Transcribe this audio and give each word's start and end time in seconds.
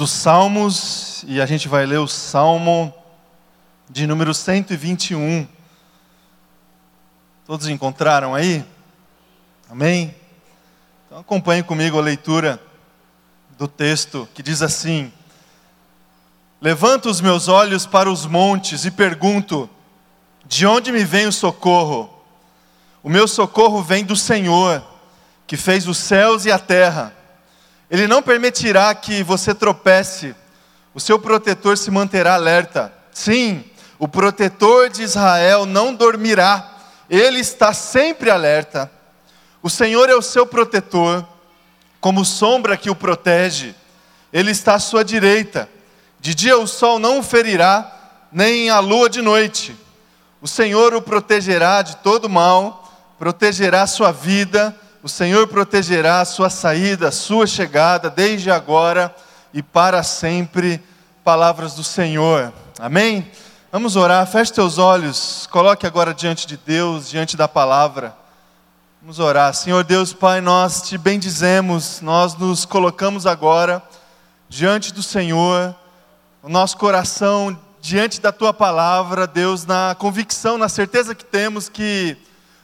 dos 0.00 0.12
Salmos 0.12 1.22
e 1.26 1.42
a 1.42 1.44
gente 1.44 1.68
vai 1.68 1.84
ler 1.84 1.98
o 1.98 2.08
Salmo 2.08 2.90
de 3.86 4.06
número 4.06 4.32
121. 4.32 5.46
Todos 7.44 7.68
encontraram 7.68 8.34
aí? 8.34 8.64
Amém? 9.68 10.14
Então 11.04 11.18
acompanhe 11.18 11.62
comigo 11.62 11.98
a 11.98 12.00
leitura 12.00 12.58
do 13.58 13.68
texto 13.68 14.26
que 14.32 14.42
diz 14.42 14.62
assim: 14.62 15.12
Levanto 16.62 17.10
os 17.10 17.20
meus 17.20 17.46
olhos 17.46 17.84
para 17.84 18.10
os 18.10 18.24
montes 18.24 18.86
e 18.86 18.90
pergunto: 18.90 19.68
De 20.46 20.66
onde 20.66 20.90
me 20.92 21.04
vem 21.04 21.26
o 21.26 21.32
socorro? 21.32 22.08
O 23.02 23.10
meu 23.10 23.28
socorro 23.28 23.82
vem 23.82 24.02
do 24.02 24.16
Senhor, 24.16 24.82
que 25.46 25.58
fez 25.58 25.86
os 25.86 25.98
céus 25.98 26.46
e 26.46 26.50
a 26.50 26.58
terra. 26.58 27.19
Ele 27.90 28.06
não 28.06 28.22
permitirá 28.22 28.94
que 28.94 29.22
você 29.24 29.52
tropece, 29.52 30.34
o 30.94 31.00
seu 31.00 31.18
protetor 31.18 31.76
se 31.76 31.90
manterá 31.90 32.34
alerta. 32.34 32.92
Sim, 33.12 33.64
o 33.98 34.06
protetor 34.06 34.88
de 34.88 35.02
Israel 35.02 35.66
não 35.66 35.92
dormirá, 35.92 36.78
ele 37.08 37.40
está 37.40 37.72
sempre 37.72 38.30
alerta. 38.30 38.90
O 39.60 39.68
Senhor 39.68 40.08
é 40.08 40.14
o 40.14 40.22
seu 40.22 40.46
protetor, 40.46 41.26
como 42.00 42.24
sombra 42.24 42.76
que 42.76 42.88
o 42.88 42.94
protege, 42.94 43.74
ele 44.32 44.52
está 44.52 44.74
à 44.74 44.78
sua 44.78 45.04
direita. 45.04 45.68
De 46.20 46.34
dia 46.34 46.56
o 46.56 46.68
sol 46.68 46.98
não 46.98 47.18
o 47.18 47.22
ferirá, 47.22 47.92
nem 48.30 48.70
a 48.70 48.78
lua 48.78 49.10
de 49.10 49.20
noite. 49.20 49.76
O 50.40 50.46
Senhor 50.46 50.94
o 50.94 51.02
protegerá 51.02 51.82
de 51.82 51.96
todo 51.96 52.28
mal, 52.28 52.88
protegerá 53.18 53.86
sua 53.86 54.12
vida 54.12 54.74
o 55.02 55.08
Senhor 55.08 55.46
protegerá 55.48 56.20
a 56.20 56.24
sua 56.26 56.50
saída, 56.50 57.08
a 57.08 57.12
sua 57.12 57.46
chegada, 57.46 58.10
desde 58.10 58.50
agora 58.50 59.14
e 59.52 59.62
para 59.62 60.02
sempre. 60.02 60.82
Palavras 61.24 61.74
do 61.74 61.82
Senhor. 61.82 62.52
Amém? 62.78 63.30
Vamos 63.72 63.96
orar. 63.96 64.26
Feche 64.26 64.52
teus 64.52 64.76
olhos. 64.76 65.48
Coloque 65.50 65.86
agora 65.86 66.12
diante 66.12 66.46
de 66.46 66.56
Deus, 66.56 67.08
diante 67.08 67.36
da 67.36 67.48
palavra. 67.48 68.14
Vamos 69.00 69.18
orar. 69.18 69.54
Senhor 69.54 69.84
Deus, 69.84 70.12
Pai, 70.12 70.42
nós 70.42 70.82
te 70.82 70.98
bendizemos, 70.98 72.02
nós 72.02 72.34
nos 72.34 72.66
colocamos 72.66 73.26
agora 73.26 73.82
diante 74.50 74.92
do 74.92 75.02
Senhor, 75.02 75.74
o 76.42 76.48
nosso 76.48 76.76
coração 76.76 77.58
diante 77.80 78.20
da 78.20 78.32
tua 78.32 78.52
palavra, 78.52 79.26
Deus, 79.26 79.64
na 79.64 79.96
convicção, 79.98 80.58
na 80.58 80.68
certeza 80.68 81.14
que 81.14 81.24
temos 81.24 81.70
que 81.70 82.18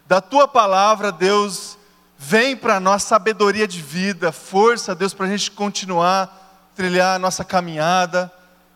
da 0.06 0.20
tua 0.20 0.46
palavra, 0.46 1.10
Deus, 1.10 1.78
Vem 2.18 2.56
para 2.56 2.80
nós 2.80 3.02
sabedoria 3.02 3.68
de 3.68 3.82
vida, 3.82 4.32
força, 4.32 4.94
Deus, 4.94 5.12
para 5.12 5.26
a 5.26 5.28
gente 5.28 5.50
continuar 5.50 6.44
trilhar 6.76 7.16
a 7.16 7.18
nossa 7.18 7.42
caminhada. 7.42 8.30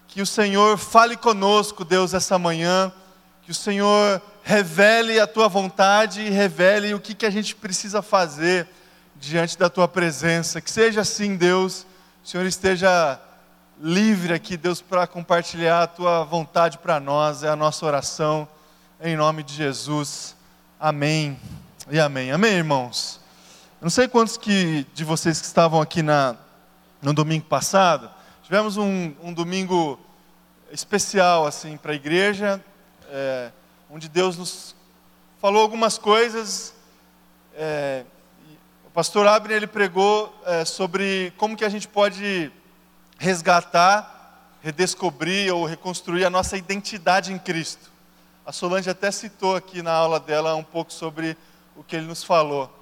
Que 0.09 0.23
o 0.23 0.27
Senhor 0.27 0.77
fale 0.79 1.17
conosco, 1.17 1.85
Deus, 1.85 2.15
essa 2.15 2.39
manhã. 2.39 2.91
Que 3.43 3.53
o 3.53 3.55
Senhor 3.55 4.21
revele 4.43 5.21
a 5.21 5.27
tua 5.27 5.47
vontade 5.47 6.23
e 6.23 6.31
revele 6.31 6.95
o 6.95 6.99
que, 6.99 7.15
que 7.15 7.27
a 7.27 7.31
gente 7.31 7.55
precisa 7.55 8.03
fazer 8.03 8.67
diante 9.15 9.57
da 9.57 9.69
tua 9.69 9.87
presença. 9.87 10.61
Que 10.61 10.71
seja 10.71 11.03
assim, 11.03 11.37
Deus. 11.37 11.87
O 12.25 12.29
Senhor 12.29 12.47
esteja 12.47 13.21
livre 13.81 14.33
aqui, 14.33 14.57
Deus, 14.57 14.81
para 14.81 15.07
compartilhar 15.07 15.83
a 15.83 15.87
tua 15.87 16.25
vontade 16.25 16.79
para 16.79 16.99
nós. 16.99 17.43
É 17.45 17.49
a 17.49 17.57
nossa 17.57 17.85
oração. 17.85 18.49
Em 19.01 19.15
nome 19.15 19.43
de 19.43 19.55
Jesus. 19.55 20.35
Amém. 20.79 21.39
E 21.91 22.01
amém. 22.01 22.33
Amém, 22.33 22.55
irmãos. 22.55 23.20
Eu 23.81 23.87
não 23.87 23.91
sei 23.91 24.07
quantos 24.07 24.37
que, 24.37 24.87
de 24.93 25.05
vocês 25.05 25.41
que 25.41 25.47
estavam 25.47 25.81
aqui 25.81 26.03
na, 26.03 26.37
no 27.01 27.15
domingo 27.15 27.47
passado, 27.47 28.11
tivemos 28.43 28.77
um, 28.77 29.15
um 29.23 29.33
domingo 29.33 29.99
especial 30.71 31.47
assim 31.47 31.79
para 31.79 31.93
a 31.93 31.95
igreja, 31.95 32.63
é, 33.09 33.51
onde 33.91 34.07
Deus 34.07 34.37
nos 34.37 34.77
falou 35.41 35.63
algumas 35.63 35.97
coisas. 35.97 36.75
É, 37.57 38.05
o 38.85 38.91
pastor 38.91 39.27
Abner 39.27 39.57
ele 39.57 39.67
pregou 39.67 40.31
é, 40.45 40.63
sobre 40.67 41.33
como 41.39 41.57
que 41.57 41.65
a 41.65 41.71
gente 41.71 41.89
pode 41.89 42.53
resgatar, 43.19 44.59
redescobrir 44.61 45.55
ou 45.55 45.65
reconstruir 45.65 46.27
a 46.27 46.31
nossa 46.31 46.59
identidade 46.59 47.33
em 47.33 47.39
Cristo. 47.39 47.91
A 48.45 48.53
Solange 48.53 48.91
até 48.91 49.11
citou 49.11 49.57
aqui 49.57 49.81
na 49.81 49.93
aula 49.93 50.21
dela 50.21 50.55
um 50.55 50.63
pouco 50.63 50.93
sobre 50.93 51.35
o 51.75 51.83
que 51.83 51.97
ele 51.97 52.05
nos 52.05 52.23
falou. 52.23 52.79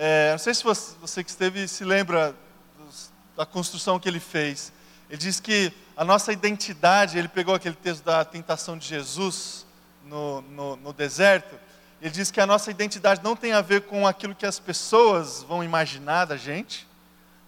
É, 0.00 0.30
não 0.30 0.38
sei 0.38 0.54
se 0.54 0.62
você, 0.62 0.94
você, 1.00 1.24
que 1.24 1.30
esteve 1.30 1.66
se 1.66 1.82
lembra 1.82 2.32
dos, 2.78 3.10
da 3.36 3.44
construção 3.44 3.98
que 3.98 4.08
ele 4.08 4.20
fez. 4.20 4.72
Ele 5.10 5.18
diz 5.18 5.40
que 5.40 5.72
a 5.96 6.04
nossa 6.04 6.32
identidade, 6.32 7.18
ele 7.18 7.26
pegou 7.26 7.52
aquele 7.52 7.74
texto 7.74 8.04
da 8.04 8.24
tentação 8.24 8.78
de 8.78 8.86
Jesus 8.86 9.66
no, 10.04 10.40
no, 10.42 10.76
no 10.76 10.92
deserto, 10.92 11.58
ele 12.00 12.12
diz 12.12 12.30
que 12.30 12.40
a 12.40 12.46
nossa 12.46 12.70
identidade 12.70 13.24
não 13.24 13.34
tem 13.34 13.52
a 13.52 13.60
ver 13.60 13.82
com 13.82 14.06
aquilo 14.06 14.36
que 14.36 14.46
as 14.46 14.60
pessoas 14.60 15.42
vão 15.42 15.64
imaginar 15.64 16.26
da 16.26 16.36
gente. 16.36 16.86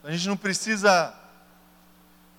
A 0.02 0.10
gente 0.10 0.26
não 0.26 0.36
precisa 0.36 1.14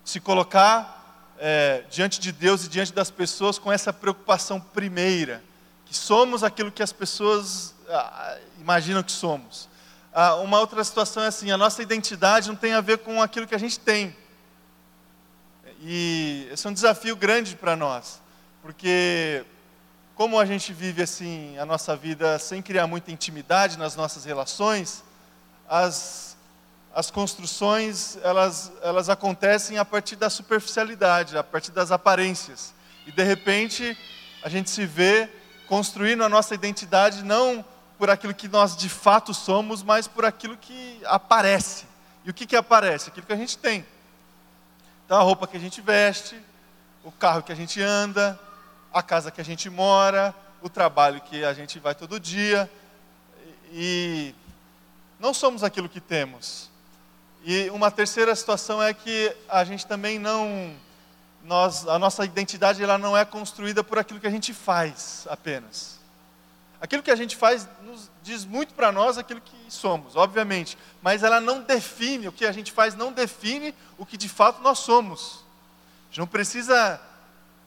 se 0.03 0.19
colocar 0.19 1.33
é, 1.39 1.85
diante 1.89 2.19
de 2.19 2.33
Deus 2.33 2.65
e 2.65 2.67
diante 2.69 2.91
das 2.91 3.09
pessoas 3.09 3.57
com 3.57 3.71
essa 3.71 3.93
preocupação 3.93 4.59
primeira, 4.59 5.41
que 5.85 5.95
somos 5.95 6.43
aquilo 6.43 6.69
que 6.69 6.83
as 6.83 6.91
pessoas 6.91 7.73
ah, 7.87 8.37
imaginam 8.59 9.01
que 9.01 9.11
somos. 9.13 9.70
Ah, 10.13 10.35
uma 10.35 10.59
outra 10.59 10.83
situação 10.83 11.23
é 11.23 11.27
assim: 11.27 11.51
a 11.51 11.57
nossa 11.57 11.81
identidade 11.81 12.49
não 12.49 12.55
tem 12.55 12.73
a 12.73 12.81
ver 12.81 12.97
com 12.97 13.21
aquilo 13.21 13.47
que 13.47 13.55
a 13.55 13.59
gente 13.59 13.79
tem. 13.79 14.15
E 15.81 16.47
esse 16.51 16.67
é 16.67 16.69
um 16.69 16.73
desafio 16.73 17.15
grande 17.15 17.55
para 17.55 17.75
nós, 17.75 18.21
porque 18.61 19.45
como 20.13 20.39
a 20.39 20.45
gente 20.45 20.73
vive 20.73 21.01
assim 21.01 21.57
a 21.57 21.65
nossa 21.65 21.95
vida 21.95 22.37
sem 22.37 22.61
criar 22.61 22.85
muita 22.87 23.11
intimidade 23.11 23.79
nas 23.79 23.95
nossas 23.95 24.25
relações, 24.25 25.03
as, 25.67 26.37
as 26.93 27.09
construções 27.09 28.17
elas, 28.21 28.71
elas 28.83 29.09
acontecem 29.09 29.77
a 29.77 29.85
partir 29.85 30.17
da 30.17 30.29
superficialidade, 30.29 31.37
a 31.37 31.43
partir 31.43 31.71
das 31.71 31.89
aparências. 31.89 32.73
E 33.07 33.11
de 33.11 33.23
repente 33.23 33.97
a 34.43 34.49
gente 34.49 34.69
se 34.69 34.85
vê 34.85 35.29
construindo 35.67 36.23
a 36.23 36.29
nossa 36.29 36.53
identidade 36.53 37.23
não 37.23 37.65
por 38.01 38.09
aquilo 38.09 38.33
que 38.33 38.47
nós 38.47 38.75
de 38.75 38.89
fato 38.89 39.31
somos, 39.31 39.83
mas 39.83 40.07
por 40.07 40.25
aquilo 40.25 40.57
que 40.57 40.99
aparece. 41.05 41.85
E 42.25 42.31
o 42.31 42.33
que, 42.33 42.47
que 42.47 42.55
aparece? 42.55 43.09
Aquilo 43.09 43.27
que 43.27 43.31
a 43.31 43.37
gente 43.37 43.59
tem. 43.59 43.85
Então, 45.05 45.19
a 45.19 45.21
roupa 45.21 45.45
que 45.45 45.55
a 45.55 45.59
gente 45.59 45.81
veste, 45.81 46.35
o 47.03 47.11
carro 47.11 47.43
que 47.43 47.51
a 47.51 47.55
gente 47.55 47.79
anda, 47.79 48.39
a 48.91 49.03
casa 49.03 49.29
que 49.29 49.39
a 49.39 49.45
gente 49.45 49.69
mora, 49.69 50.33
o 50.63 50.67
trabalho 50.67 51.21
que 51.21 51.45
a 51.45 51.53
gente 51.53 51.77
vai 51.77 51.93
todo 51.93 52.19
dia. 52.19 52.67
E 53.71 54.33
não 55.19 55.31
somos 55.31 55.63
aquilo 55.63 55.87
que 55.87 56.01
temos. 56.01 56.71
E 57.43 57.69
uma 57.69 57.91
terceira 57.91 58.35
situação 58.35 58.81
é 58.81 58.95
que 58.95 59.31
a 59.47 59.63
gente 59.63 59.85
também 59.85 60.17
não. 60.17 60.75
Nós, 61.43 61.87
a 61.87 61.99
nossa 61.99 62.25
identidade 62.25 62.81
ela 62.81 62.97
não 62.97 63.15
é 63.15 63.23
construída 63.23 63.83
por 63.83 63.99
aquilo 63.99 64.19
que 64.19 64.25
a 64.25 64.31
gente 64.31 64.55
faz 64.55 65.27
apenas. 65.29 66.00
Aquilo 66.81 67.03
que 67.03 67.11
a 67.11 67.15
gente 67.15 67.37
faz 67.37 67.69
nos 67.83 68.09
diz 68.23 68.43
muito 68.43 68.73
para 68.73 68.91
nós 68.91 69.15
aquilo 69.15 69.39
que 69.39 69.55
somos, 69.69 70.15
obviamente, 70.15 70.75
mas 70.99 71.21
ela 71.21 71.39
não 71.39 71.61
define, 71.61 72.27
o 72.27 72.31
que 72.31 72.43
a 72.43 72.51
gente 72.51 72.71
faz 72.71 72.95
não 72.95 73.13
define 73.13 73.75
o 73.99 74.05
que 74.05 74.17
de 74.17 74.27
fato 74.27 74.63
nós 74.63 74.79
somos. 74.79 75.45
A 76.05 76.07
gente 76.07 76.19
não 76.19 76.27
precisa 76.27 76.99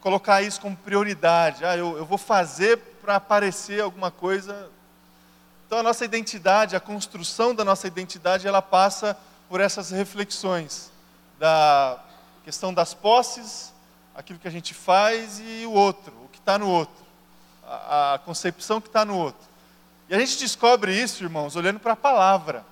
colocar 0.01 0.41
isso 0.41 0.59
como 0.59 0.75
prioridade, 0.75 1.63
ah, 1.63 1.77
eu, 1.77 1.97
eu 1.97 2.05
vou 2.05 2.17
fazer 2.17 2.77
para 3.01 3.15
aparecer 3.15 3.81
alguma 3.81 4.11
coisa. 4.11 4.69
Então 5.65 5.79
a 5.79 5.83
nossa 5.83 6.03
identidade, 6.03 6.75
a 6.75 6.79
construção 6.81 7.55
da 7.55 7.63
nossa 7.63 7.87
identidade, 7.87 8.45
ela 8.45 8.61
passa 8.61 9.17
por 9.47 9.61
essas 9.61 9.91
reflexões 9.91 10.91
da 11.39 12.03
questão 12.43 12.73
das 12.73 12.93
posses, 12.93 13.73
aquilo 14.13 14.39
que 14.39 14.47
a 14.47 14.51
gente 14.51 14.73
faz 14.73 15.39
e 15.39 15.65
o 15.65 15.71
outro, 15.71 16.13
o 16.25 16.27
que 16.27 16.37
está 16.37 16.59
no 16.59 16.67
outro 16.67 17.04
a, 17.67 18.19
concepção 18.23 18.79
que 18.79 18.87
está 18.87 19.03
no 19.03 19.17
outro. 19.17 19.47
E 20.09 20.15
a 20.15 20.19
gente 20.19 20.37
descobre 20.37 20.93
isso, 20.93 21.23
irmãos, 21.23 21.55
olhando 21.55 21.79
para 21.79 21.93
a 21.93 21.97
palavra, 21.97 22.65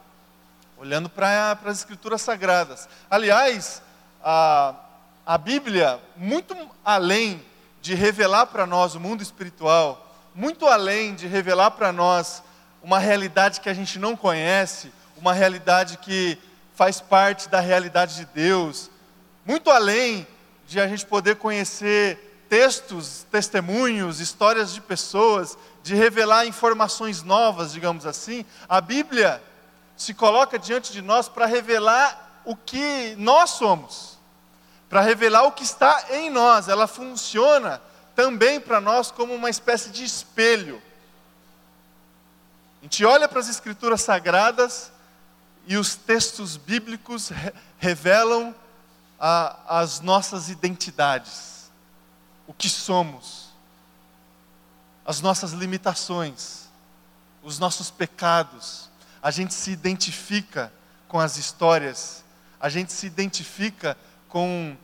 olhando 0.77 1.09
para 1.09 1.57
as 1.65 1.79
escrituras 1.79 2.21
sagradas. 2.21 2.87
Aliás, 3.09 3.81
a, 4.23 4.75
a 5.25 5.37
Bíblia, 5.37 5.99
muito 6.15 6.55
além 6.83 7.43
de 7.81 7.95
revelar 7.95 8.47
para 8.47 8.65
nós 8.65 8.95
o 8.95 8.99
mundo 8.99 9.21
espiritual, 9.21 10.15
muito 10.33 10.67
além 10.67 11.15
de 11.15 11.27
revelar 11.27 11.71
para 11.71 11.91
nós 11.91 12.43
uma 12.81 12.99
realidade 12.99 13.61
que 13.61 13.69
a 13.69 13.73
gente 13.73 13.97
não 13.97 14.15
conhece, 14.15 14.91
uma 15.17 15.33
realidade 15.33 15.97
que 15.97 16.37
faz 16.75 16.99
parte 16.99 17.47
da 17.49 17.59
realidade 17.59 18.15
de 18.15 18.25
Deus, 18.25 18.89
muito 19.45 19.69
além 19.69 20.27
de 20.67 20.79
a 20.79 20.87
gente 20.87 21.05
poder 21.05 21.35
conhecer 21.35 22.32
textos, 22.53 23.25
testemunhos, 23.31 24.19
histórias 24.19 24.75
de 24.75 24.79
pessoas, 24.79 25.57
de 25.81 25.95
revelar 25.95 26.45
informações 26.45 27.23
novas, 27.23 27.71
digamos 27.71 28.05
assim, 28.05 28.45
a 28.69 28.79
Bíblia 28.79 29.41
se 29.97 30.13
coloca 30.13 30.59
diante 30.59 30.94
de 30.94 31.01
nós 31.01 31.27
para 31.27 31.47
revelar 31.47 32.44
o 32.45 32.55
que 32.55 33.15
nós 33.17 33.50
somos, 33.50 34.19
para 34.88 35.01
revelar 35.01 35.45
o 35.45 35.51
que 35.51 35.63
está 35.63 36.05
em 36.11 36.29
nós. 36.29 36.67
Ela 36.67 36.85
funciona 36.85 37.81
também 38.15 38.59
para 38.59 38.79
nós 38.79 39.09
como 39.09 39.33
uma 39.33 39.50
espécie 39.50 39.89
de 39.89 40.03
espelho. 40.03 40.79
A 42.81 42.83
gente 42.83 43.03
olha 43.03 43.27
para 43.27 43.39
as 43.39 43.50
Escrituras 43.50 44.01
Sagradas 44.01 44.91
e 45.65 45.75
os 45.75 45.95
textos 45.95 46.55
bíblicos 46.55 47.29
re 47.29 47.51
revelam 47.79 48.53
a, 49.19 49.79
as 49.81 50.01
nossas 50.01 50.50
identidades, 50.50 51.52
o 52.47 52.53
que 52.53 52.69
somos, 52.69 53.49
as 55.05 55.21
nossas 55.21 55.51
limitações, 55.51 56.69
os 57.41 57.59
nossos 57.59 57.91
pecados. 57.91 58.89
A 59.21 59.31
gente 59.31 59.53
se 59.53 59.71
identifica 59.71 60.71
com 61.07 61.19
as 61.19 61.37
histórias, 61.37 62.23
a 62.59 62.69
gente 62.69 62.91
se 62.91 63.05
identifica 63.05 63.97
com 64.27 64.75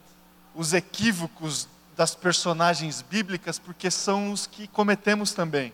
os 0.54 0.74
equívocos 0.74 1.68
das 1.96 2.16
personagens 2.16 3.02
bíblicas, 3.02 3.60
porque 3.60 3.92
são 3.92 4.32
os 4.32 4.48
que 4.48 4.68
cometemos 4.68 5.34
também. 5.34 5.74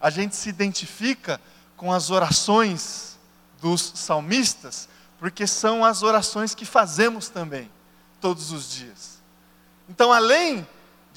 A 0.00 0.10
gente 0.10 0.36
se 0.36 0.48
identifica 0.48 1.40
com 1.76 1.92
as 1.92 2.10
orações 2.10 3.18
dos 3.60 3.92
salmistas, 3.94 4.88
porque 5.18 5.46
são 5.46 5.84
as 5.84 6.02
orações 6.02 6.54
que 6.54 6.64
fazemos 6.64 7.28
também, 7.28 7.70
todos 8.20 8.52
os 8.52 8.70
dias. 8.70 9.18
Então, 9.88 10.12
além 10.12 10.66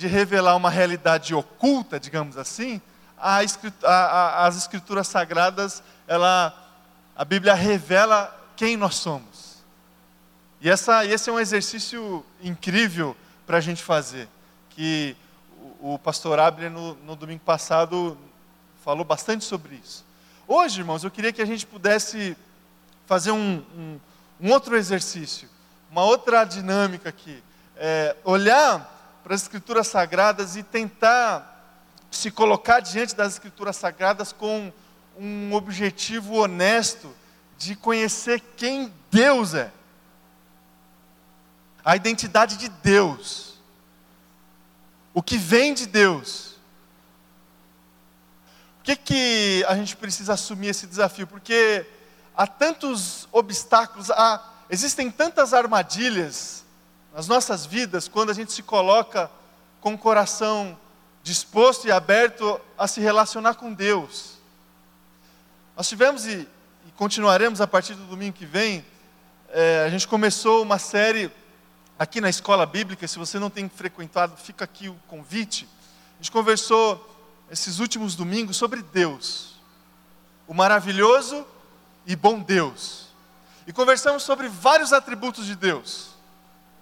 de 0.01 0.07
revelar 0.07 0.55
uma 0.55 0.71
realidade 0.71 1.35
oculta, 1.35 1.99
digamos 1.99 2.35
assim, 2.35 2.81
a, 3.15 3.37
a, 3.83 4.47
as 4.47 4.57
escrituras 4.57 5.07
sagradas, 5.07 5.83
ela, 6.07 6.57
a 7.15 7.23
Bíblia 7.23 7.53
revela 7.53 8.35
quem 8.55 8.75
nós 8.75 8.95
somos. 8.95 9.57
E 10.59 10.67
essa, 10.67 11.05
esse 11.05 11.29
é 11.29 11.33
um 11.33 11.39
exercício 11.39 12.25
incrível 12.41 13.15
para 13.45 13.57
a 13.57 13.61
gente 13.61 13.83
fazer, 13.83 14.27
que 14.71 15.15
o, 15.79 15.93
o 15.93 15.99
pastor 15.99 16.39
Abner 16.39 16.71
no, 16.71 16.95
no 16.95 17.15
domingo 17.15 17.43
passado 17.45 18.17
falou 18.83 19.05
bastante 19.05 19.45
sobre 19.45 19.75
isso. 19.75 20.03
Hoje, 20.47 20.81
irmãos, 20.81 21.03
eu 21.03 21.11
queria 21.11 21.31
que 21.31 21.43
a 21.43 21.45
gente 21.45 21.67
pudesse 21.67 22.35
fazer 23.05 23.29
um, 23.29 23.63
um, 23.77 23.99
um 24.39 24.51
outro 24.51 24.75
exercício, 24.75 25.47
uma 25.91 26.03
outra 26.03 26.43
dinâmica 26.43 27.07
aqui. 27.07 27.43
É, 27.77 28.15
olhar 28.23 28.97
para 29.23 29.35
as 29.35 29.43
Escrituras 29.43 29.87
Sagradas 29.87 30.55
e 30.55 30.63
tentar 30.63 31.47
se 32.09 32.29
colocar 32.29 32.79
diante 32.79 33.15
das 33.15 33.33
Escrituras 33.33 33.77
Sagradas 33.77 34.33
com 34.33 34.71
um 35.17 35.53
objetivo 35.53 36.35
honesto 36.35 37.13
de 37.57 37.75
conhecer 37.75 38.41
quem 38.57 38.93
Deus 39.11 39.53
é 39.53 39.71
a 41.83 41.95
identidade 41.95 42.57
de 42.57 42.69
Deus, 42.69 43.59
o 45.13 45.21
que 45.21 45.37
vem 45.37 45.73
de 45.73 45.87
Deus. 45.87 46.55
Por 48.77 48.85
que, 48.85 48.95
que 48.95 49.65
a 49.67 49.75
gente 49.75 49.95
precisa 49.95 50.33
assumir 50.33 50.69
esse 50.69 50.87
desafio? 50.87 51.27
Porque 51.27 51.85
há 52.35 52.47
tantos 52.47 53.27
obstáculos, 53.31 54.09
há, 54.11 54.43
existem 54.69 55.09
tantas 55.11 55.53
armadilhas 55.53 56.63
nas 57.13 57.27
nossas 57.27 57.65
vidas 57.65 58.07
quando 58.07 58.29
a 58.29 58.33
gente 58.33 58.51
se 58.51 58.63
coloca 58.63 59.29
com 59.79 59.93
o 59.93 59.97
coração 59.97 60.77
disposto 61.23 61.87
e 61.87 61.91
aberto 61.91 62.59
a 62.77 62.87
se 62.87 62.99
relacionar 62.99 63.55
com 63.55 63.73
Deus. 63.73 64.37
Nós 65.75 65.87
tivemos 65.87 66.25
e, 66.25 66.47
e 66.87 66.91
continuaremos 66.95 67.61
a 67.61 67.67
partir 67.67 67.93
do 67.93 68.03
domingo 68.05 68.37
que 68.37 68.45
vem, 68.45 68.85
é, 69.49 69.83
a 69.85 69.89
gente 69.89 70.07
começou 70.07 70.61
uma 70.61 70.79
série 70.79 71.31
aqui 71.99 72.21
na 72.21 72.29
escola 72.29 72.65
bíblica, 72.65 73.07
se 73.07 73.19
você 73.19 73.37
não 73.37 73.49
tem 73.49 73.69
frequentado, 73.69 74.35
fica 74.37 74.63
aqui 74.63 74.89
o 74.89 74.95
convite. 75.07 75.67
A 76.15 76.17
gente 76.17 76.31
conversou 76.31 77.07
esses 77.49 77.79
últimos 77.79 78.15
domingos 78.15 78.57
sobre 78.57 78.81
Deus, 78.81 79.55
o 80.47 80.53
maravilhoso 80.53 81.45
e 82.05 82.15
bom 82.15 82.39
Deus. 82.39 83.07
E 83.67 83.73
conversamos 83.73 84.23
sobre 84.23 84.47
vários 84.47 84.93
atributos 84.93 85.45
de 85.45 85.55
Deus. 85.55 86.10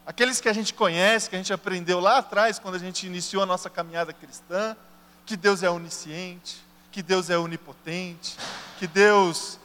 Aqueles 0.09 0.41
que 0.41 0.49
a 0.49 0.53
gente 0.53 0.73
conhece, 0.73 1.29
que 1.29 1.35
a 1.35 1.37
gente 1.37 1.53
aprendeu 1.53 1.99
lá 1.99 2.17
atrás, 2.17 2.57
quando 2.57 2.73
a 2.73 2.79
gente 2.79 3.05
iniciou 3.05 3.43
a 3.43 3.45
nossa 3.45 3.69
caminhada 3.69 4.11
cristã, 4.11 4.75
que 5.23 5.37
Deus 5.37 5.61
é 5.61 5.69
onisciente, 5.69 6.57
que 6.91 7.03
Deus 7.03 7.29
é 7.29 7.37
onipotente, 7.37 8.35
que 8.79 8.87
Deus. 8.87 9.59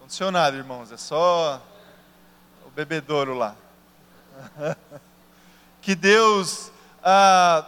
Condicionado, 0.00 0.56
irmãos, 0.56 0.90
é 0.90 0.96
só 0.96 1.62
bebedouro 2.74 3.32
lá. 3.32 3.54
que 5.80 5.94
Deus 5.94 6.72
ah, 7.00 7.64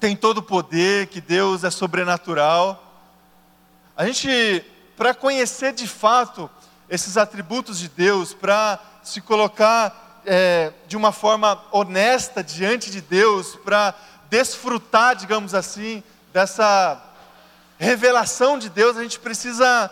tem 0.00 0.16
todo 0.16 0.38
o 0.38 0.42
poder, 0.42 1.06
que 1.06 1.20
Deus 1.20 1.62
é 1.62 1.70
sobrenatural. 1.70 2.82
A 3.96 4.04
gente, 4.04 4.64
para 4.96 5.14
conhecer 5.14 5.72
de 5.72 5.86
fato 5.86 6.50
esses 6.88 7.16
atributos 7.16 7.78
de 7.78 7.88
Deus, 7.88 8.34
para 8.34 8.80
se 9.02 9.20
colocar 9.20 10.22
é, 10.26 10.72
de 10.86 10.96
uma 10.96 11.12
forma 11.12 11.62
honesta 11.72 12.42
diante 12.42 12.90
de 12.90 13.00
Deus, 13.00 13.56
para 13.56 13.94
desfrutar, 14.30 15.14
digamos 15.16 15.54
assim, 15.54 16.02
dessa 16.32 17.00
revelação 17.78 18.58
de 18.58 18.68
Deus, 18.68 18.96
a 18.96 19.02
gente 19.02 19.18
precisa 19.18 19.90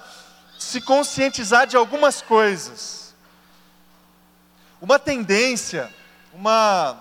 se 0.58 0.80
conscientizar 0.80 1.66
de 1.66 1.76
algumas 1.76 2.22
coisas. 2.22 3.14
Uma 4.80 4.98
tendência, 4.98 5.92
uma, 6.32 6.98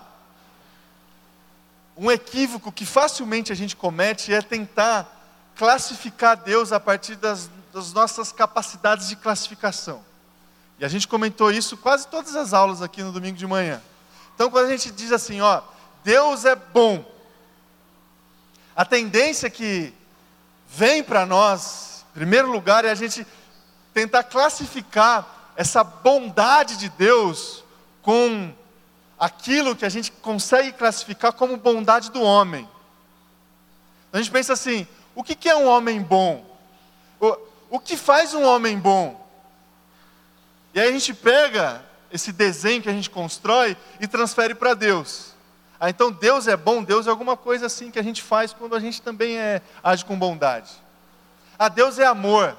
um 1.96 2.10
equívoco 2.10 2.70
que 2.70 2.84
facilmente 2.84 3.50
a 3.52 3.54
gente 3.54 3.74
comete 3.74 4.32
é 4.32 4.40
tentar 4.42 5.20
classificar 5.56 6.36
Deus 6.36 6.72
a 6.72 6.80
partir 6.80 7.16
das, 7.16 7.50
das 7.72 7.92
nossas 7.92 8.32
capacidades 8.32 9.08
de 9.08 9.16
classificação. 9.16 10.04
E 10.78 10.84
a 10.84 10.88
gente 10.88 11.08
comentou 11.08 11.50
isso 11.50 11.76
quase 11.76 12.06
todas 12.08 12.36
as 12.36 12.52
aulas 12.52 12.82
aqui 12.82 13.02
no 13.02 13.12
domingo 13.12 13.36
de 13.36 13.46
manhã. 13.46 13.82
Então, 14.34 14.50
quando 14.50 14.66
a 14.66 14.70
gente 14.70 14.90
diz 14.90 15.12
assim, 15.12 15.40
ó, 15.40 15.62
Deus 16.04 16.44
é 16.44 16.54
bom, 16.56 17.04
a 18.74 18.84
tendência 18.84 19.48
que 19.48 19.94
vem 20.68 21.02
para 21.02 21.24
nós, 21.24 22.04
em 22.10 22.14
primeiro 22.14 22.50
lugar, 22.50 22.84
é 22.84 22.90
a 22.90 22.94
gente 22.94 23.26
tentar 23.94 24.24
classificar 24.24 25.52
essa 25.54 25.84
bondade 25.84 26.76
de 26.76 26.88
Deus 26.88 27.62
com 28.02 28.52
aquilo 29.18 29.76
que 29.76 29.84
a 29.84 29.88
gente 29.88 30.10
consegue 30.10 30.72
classificar 30.72 31.32
como 31.32 31.56
bondade 31.56 32.10
do 32.10 32.22
homem. 32.22 32.68
A 34.12 34.18
gente 34.18 34.30
pensa 34.30 34.54
assim: 34.54 34.86
o 35.14 35.22
que 35.22 35.48
é 35.48 35.54
um 35.54 35.66
homem 35.66 36.00
bom? 36.02 36.51
O, 37.72 37.80
que 37.80 37.96
faz 37.96 38.34
um 38.34 38.42
homem 38.42 38.78
bom? 38.78 39.26
E 40.74 40.78
aí 40.78 40.90
a 40.90 40.92
gente 40.92 41.14
pega 41.14 41.82
esse 42.12 42.30
desenho 42.30 42.82
que 42.82 42.88
a 42.90 42.92
gente 42.92 43.08
constrói 43.08 43.74
e 43.98 44.06
transfere 44.06 44.54
para 44.54 44.74
Deus. 44.74 45.32
Ah, 45.80 45.88
então 45.88 46.12
Deus 46.12 46.46
é 46.46 46.54
bom, 46.54 46.84
Deus 46.84 47.06
é 47.06 47.10
alguma 47.10 47.34
coisa 47.34 47.64
assim 47.64 47.90
que 47.90 47.98
a 47.98 48.02
gente 48.02 48.22
faz 48.22 48.52
quando 48.52 48.76
a 48.76 48.78
gente 48.78 49.00
também 49.00 49.38
é, 49.38 49.62
age 49.82 50.04
com 50.04 50.18
bondade. 50.18 50.70
Ah, 51.58 51.70
Deus 51.70 51.98
é 51.98 52.04
amor. 52.04 52.54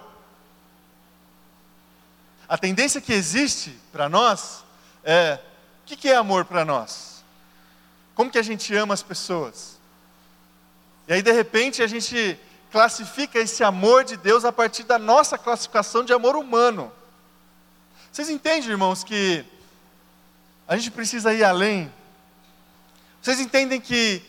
A 2.49 2.57
tendência 2.57 2.99
que 2.99 3.13
existe 3.13 3.79
para 3.91 4.09
nós 4.09 4.63
é, 5.03 5.39
o 5.83 5.95
que 5.95 6.09
é 6.09 6.15
amor 6.15 6.43
para 6.43 6.65
nós? 6.65 7.23
Como 8.15 8.31
que 8.31 8.39
a 8.39 8.43
gente 8.43 8.75
ama 8.75 8.95
as 8.95 9.03
pessoas? 9.03 9.77
E 11.07 11.13
aí, 11.13 11.21
de 11.21 11.31
repente, 11.31 11.83
a 11.83 11.87
gente 11.87 12.39
classifica 12.73 13.37
esse 13.37 13.63
amor 13.63 14.03
de 14.03 14.17
Deus 14.17 14.43
a 14.43 14.51
partir 14.51 14.81
da 14.81 14.97
nossa 14.97 15.37
classificação 15.37 16.03
de 16.03 16.11
amor 16.11 16.35
humano. 16.35 16.91
Vocês 18.11 18.31
entendem, 18.31 18.71
irmãos, 18.71 19.03
que 19.03 19.45
a 20.67 20.75
gente 20.75 20.89
precisa 20.89 21.31
ir 21.35 21.43
além? 21.43 21.93
Vocês 23.21 23.39
entendem 23.39 23.79
que 23.79 24.23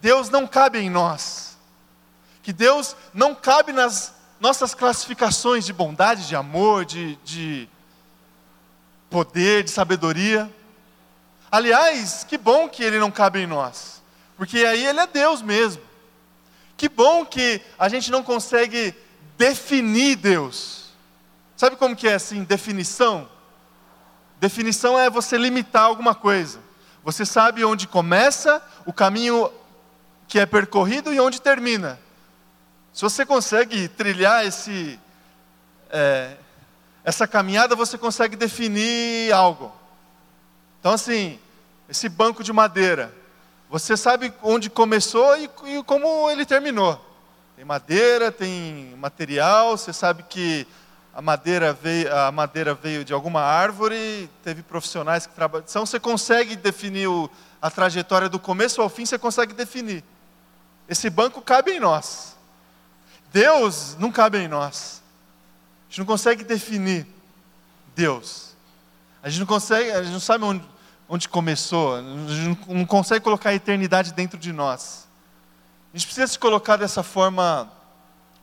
Deus 0.00 0.30
não 0.30 0.46
cabe 0.46 0.78
em 0.78 0.88
nós? 0.88 1.58
Que 2.44 2.52
Deus 2.52 2.94
não 3.12 3.34
cabe 3.34 3.72
nas 3.72 4.14
nossas 4.38 4.72
classificações 4.72 5.66
de 5.66 5.72
bondade, 5.72 6.28
de 6.28 6.36
amor, 6.36 6.84
de, 6.84 7.16
de 7.24 7.68
poder, 9.10 9.64
de 9.64 9.70
sabedoria. 9.72 10.48
Aliás, 11.50 12.22
que 12.22 12.38
bom 12.38 12.68
que 12.68 12.84
ele 12.84 13.00
não 13.00 13.10
cabe 13.10 13.40
em 13.40 13.48
nós, 13.48 14.00
porque 14.36 14.58
aí 14.58 14.86
ele 14.86 15.00
é 15.00 15.06
Deus 15.08 15.42
mesmo. 15.42 15.91
Que 16.82 16.88
bom 16.88 17.24
que 17.24 17.62
a 17.78 17.88
gente 17.88 18.10
não 18.10 18.24
consegue 18.24 18.92
definir 19.38 20.16
Deus. 20.16 20.86
Sabe 21.56 21.76
como 21.76 21.94
que 21.94 22.08
é 22.08 22.14
assim, 22.14 22.42
definição? 22.42 23.28
Definição 24.40 24.98
é 24.98 25.08
você 25.08 25.38
limitar 25.38 25.84
alguma 25.84 26.12
coisa. 26.12 26.58
Você 27.04 27.24
sabe 27.24 27.64
onde 27.64 27.86
começa 27.86 28.60
o 28.84 28.92
caminho 28.92 29.48
que 30.26 30.40
é 30.40 30.44
percorrido 30.44 31.14
e 31.14 31.20
onde 31.20 31.40
termina. 31.40 32.00
Se 32.92 33.02
você 33.02 33.24
consegue 33.24 33.86
trilhar 33.86 34.44
esse, 34.44 34.98
é, 35.88 36.36
essa 37.04 37.28
caminhada 37.28 37.76
você 37.76 37.96
consegue 37.96 38.34
definir 38.34 39.32
algo. 39.32 39.72
Então, 40.80 40.90
assim, 40.90 41.38
esse 41.88 42.08
banco 42.08 42.42
de 42.42 42.52
madeira, 42.52 43.14
você 43.72 43.96
sabe 43.96 44.30
onde 44.42 44.68
começou 44.68 45.34
e, 45.38 45.48
e 45.64 45.82
como 45.84 46.30
ele 46.30 46.44
terminou. 46.44 47.02
Tem 47.56 47.64
madeira, 47.64 48.30
tem 48.30 48.94
material, 48.98 49.78
você 49.78 49.94
sabe 49.94 50.24
que 50.24 50.66
a 51.14 51.22
madeira 51.22 51.72
veio, 51.72 52.14
a 52.14 52.30
madeira 52.30 52.74
veio 52.74 53.02
de 53.02 53.14
alguma 53.14 53.40
árvore, 53.40 54.28
teve 54.44 54.62
profissionais 54.62 55.26
que 55.26 55.34
trabalham. 55.34 55.64
Então 55.66 55.86
você 55.86 55.98
consegue 55.98 56.54
definir 56.54 57.06
o, 57.06 57.30
a 57.62 57.70
trajetória 57.70 58.28
do 58.28 58.38
começo 58.38 58.82
ao 58.82 58.90
fim, 58.90 59.06
você 59.06 59.16
consegue 59.16 59.54
definir. 59.54 60.04
Esse 60.86 61.08
banco 61.08 61.40
cabe 61.40 61.72
em 61.72 61.80
nós. 61.80 62.36
Deus 63.32 63.96
não 63.98 64.12
cabe 64.12 64.36
em 64.36 64.48
nós. 64.48 65.02
A 65.86 65.88
gente 65.88 66.00
não 66.00 66.06
consegue 66.06 66.44
definir 66.44 67.06
Deus. 67.96 68.54
A 69.22 69.30
gente 69.30 69.40
não 69.40 69.46
consegue, 69.46 69.90
a 69.92 70.02
gente 70.02 70.12
não 70.12 70.20
sabe 70.20 70.44
onde, 70.44 70.62
onde 71.12 71.28
começou, 71.28 72.00
não 72.66 72.86
consegue 72.86 73.22
colocar 73.22 73.50
a 73.50 73.54
eternidade 73.54 74.14
dentro 74.14 74.38
de 74.38 74.50
nós. 74.50 75.06
A 75.92 75.96
gente 75.98 76.06
precisa 76.06 76.26
se 76.26 76.38
colocar 76.38 76.78
dessa 76.78 77.02
forma 77.02 77.70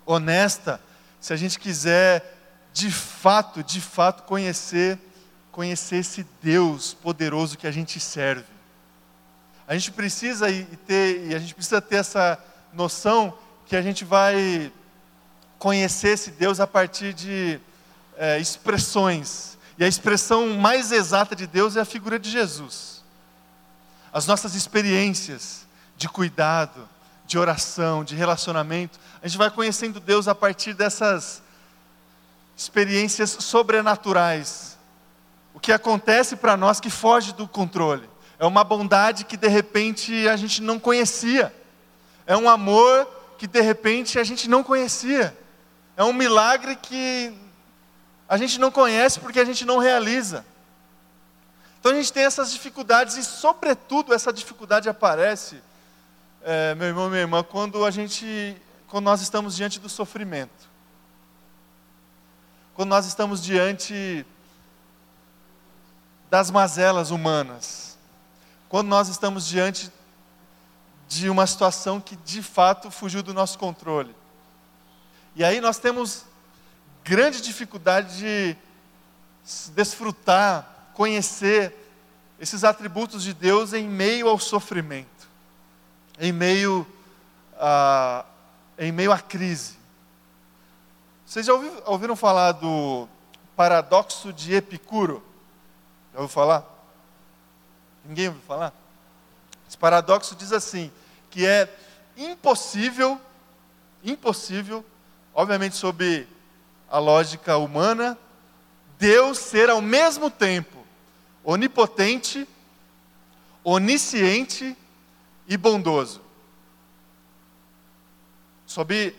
honesta, 0.05 0.79
se 1.19 1.33
a 1.33 1.35
gente 1.35 1.57
quiser 1.57 2.37
de 2.71 2.91
fato, 2.91 3.63
de 3.63 3.81
fato 3.81 4.21
conhecer, 4.21 4.99
conhecer 5.51 5.95
esse 5.95 6.23
Deus 6.43 6.93
poderoso 6.93 7.57
que 7.57 7.65
a 7.65 7.71
gente 7.71 7.99
serve. 7.99 8.45
A 9.67 9.73
gente 9.73 9.91
precisa 9.91 10.45
ter, 10.85 11.25
e 11.25 11.33
a 11.33 11.39
gente 11.39 11.55
precisa 11.55 11.81
ter 11.81 11.95
essa 11.95 12.37
noção 12.71 13.35
que 13.65 13.75
a 13.75 13.81
gente 13.81 14.05
vai 14.05 14.71
conhecer 15.57 16.09
esse 16.09 16.29
Deus 16.29 16.59
a 16.59 16.67
partir 16.67 17.15
de 17.15 17.59
é, 18.15 18.37
expressões. 18.37 19.57
E 19.79 19.83
a 19.85 19.87
expressão 19.87 20.49
mais 20.49 20.91
exata 20.91 21.33
de 21.33 21.47
Deus 21.47 21.77
é 21.77 21.79
a 21.79 21.85
figura 21.85 22.19
de 22.19 22.29
Jesus. 22.29 23.01
As 24.11 24.27
nossas 24.27 24.53
experiências 24.53 25.65
de 25.95 26.09
cuidado, 26.09 26.87
de 27.25 27.39
oração, 27.39 28.03
de 28.03 28.13
relacionamento. 28.13 28.99
A 29.23 29.27
gente 29.27 29.37
vai 29.37 29.49
conhecendo 29.49 30.01
Deus 30.01 30.27
a 30.27 30.35
partir 30.35 30.73
dessas 30.73 31.41
experiências 32.57 33.37
sobrenaturais. 33.39 34.77
O 35.53 35.61
que 35.61 35.71
acontece 35.71 36.35
para 36.35 36.57
nós 36.57 36.81
que 36.81 36.89
foge 36.89 37.31
do 37.31 37.47
controle. 37.47 38.09
É 38.37 38.45
uma 38.45 38.65
bondade 38.65 39.23
que 39.23 39.37
de 39.37 39.47
repente 39.47 40.27
a 40.27 40.35
gente 40.35 40.61
não 40.61 40.77
conhecia. 40.77 41.55
É 42.27 42.35
um 42.35 42.49
amor 42.49 43.07
que 43.37 43.47
de 43.47 43.61
repente 43.61 44.19
a 44.19 44.25
gente 44.25 44.49
não 44.49 44.61
conhecia. 44.61 45.37
É 45.95 46.03
um 46.03 46.11
milagre 46.11 46.75
que 46.75 47.33
a 48.29 48.37
gente 48.37 48.59
não 48.59 48.69
conhece 48.69 49.19
porque 49.19 49.39
a 49.39 49.45
gente 49.45 49.65
não 49.65 49.79
realiza. 49.79 50.45
Então 51.79 51.91
a 51.91 51.95
gente 51.95 52.13
tem 52.13 52.23
essas 52.23 52.51
dificuldades 52.51 53.17
e, 53.17 53.23
sobretudo, 53.23 54.13
essa 54.13 54.31
dificuldade 54.31 54.87
aparece 54.87 55.59
é, 56.41 56.75
meu 56.75 56.87
irmão 56.87 57.07
e 57.07 57.09
minha 57.09 57.21
irmã, 57.21 57.43
quando 57.43 57.83
a 57.83 57.89
gente, 57.89 58.55
quando 58.87 59.05
nós 59.05 59.21
estamos 59.21 59.55
diante 59.55 59.79
do 59.79 59.89
sofrimento, 59.89 60.69
quando 62.75 62.89
nós 62.89 63.05
estamos 63.07 63.41
diante 63.41 64.25
das 66.29 66.51
mazelas 66.51 67.09
humanas, 67.09 67.97
quando 68.69 68.87
nós 68.87 69.09
estamos 69.09 69.47
diante 69.47 69.91
de 71.07 71.29
uma 71.29 71.47
situação 71.47 71.99
que 71.99 72.15
de 72.17 72.43
fato 72.43 72.91
fugiu 72.91 73.23
do 73.23 73.33
nosso 73.33 73.57
controle. 73.57 74.15
E 75.35 75.43
aí 75.43 75.59
nós 75.59 75.79
temos 75.79 76.28
grande 77.09 77.41
dificuldade 77.41 78.19
de 78.19 78.55
desfrutar, 79.73 80.91
conhecer 80.93 81.75
esses 82.39 82.63
atributos 82.63 83.23
de 83.23 83.33
Deus 83.33 83.73
em 83.73 83.87
meio 83.87 84.29
ao 84.29 84.37
sofrimento 84.37 85.19
em 86.19 86.33
meio 86.33 86.85
a, 87.57 88.25
em 88.77 88.91
meio 88.91 89.11
à 89.11 89.17
crise. 89.17 89.79
Vocês 91.25 91.45
já 91.45 91.53
ouviram 91.85 92.15
falar 92.15 92.51
do 92.51 93.07
paradoxo 93.55 94.33
de 94.33 94.53
Epicuro? 94.53 95.23
Já 96.13 96.19
ouviu 96.19 96.33
falar? 96.33 96.65
Ninguém 98.03 98.27
ouviu 98.27 98.43
falar? 98.43 98.73
Esse 99.67 99.77
paradoxo 99.77 100.35
diz 100.35 100.51
assim, 100.51 100.91
que 101.29 101.45
é 101.45 101.73
impossível, 102.17 103.19
impossível, 104.03 104.83
obviamente 105.33 105.75
sob 105.75 106.27
a 106.89 106.97
lógica 106.97 107.57
humana, 107.57 108.17
Deus 108.97 109.37
ser 109.37 109.69
ao 109.69 109.81
mesmo 109.81 110.29
tempo 110.29 110.79
onipotente, 111.43 112.47
onisciente 113.63 114.75
e 115.47 115.57
bondoso. 115.57 116.21
Sob 118.65 119.15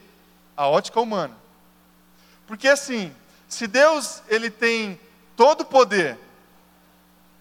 a 0.57 0.69
ótica 0.69 1.01
humana. 1.01 1.37
Porque 2.47 2.69
assim, 2.69 3.15
se 3.49 3.67
Deus 3.67 4.23
ele 4.29 4.51
tem 4.51 5.01
todo 5.37 5.63
o 5.63 5.65
poder, 5.65 6.19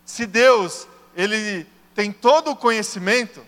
se 0.05 0.25
Deus 0.25 0.87
ele 1.15 1.67
tem 1.93 2.11
todo 2.11 2.51
o 2.51 2.55
conhecimento, 2.55 3.45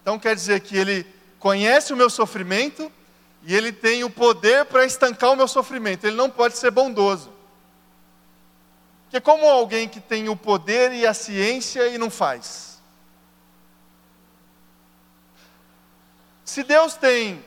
então 0.00 0.18
quer 0.18 0.34
dizer 0.34 0.60
que 0.60 0.76
ele 0.76 1.06
conhece 1.38 1.92
o 1.92 1.96
meu 1.96 2.08
sofrimento 2.08 2.90
e 3.44 3.54
ele 3.54 3.72
tem 3.72 4.04
o 4.04 4.10
poder 4.10 4.64
para 4.66 4.84
estancar 4.84 5.32
o 5.32 5.36
meu 5.36 5.48
sofrimento. 5.48 6.06
Ele 6.06 6.16
não 6.16 6.30
pode 6.30 6.56
ser 6.56 6.70
bondoso. 6.70 7.32
Porque 9.04 9.20
como 9.20 9.46
alguém 9.46 9.88
que 9.88 10.00
tem 10.00 10.28
o 10.28 10.36
poder 10.36 10.92
e 10.92 11.06
a 11.06 11.12
ciência 11.12 11.88
e 11.88 11.98
não 11.98 12.08
faz? 12.08 12.80
Se 16.44 16.62
Deus 16.62 16.94
tem 16.94 17.44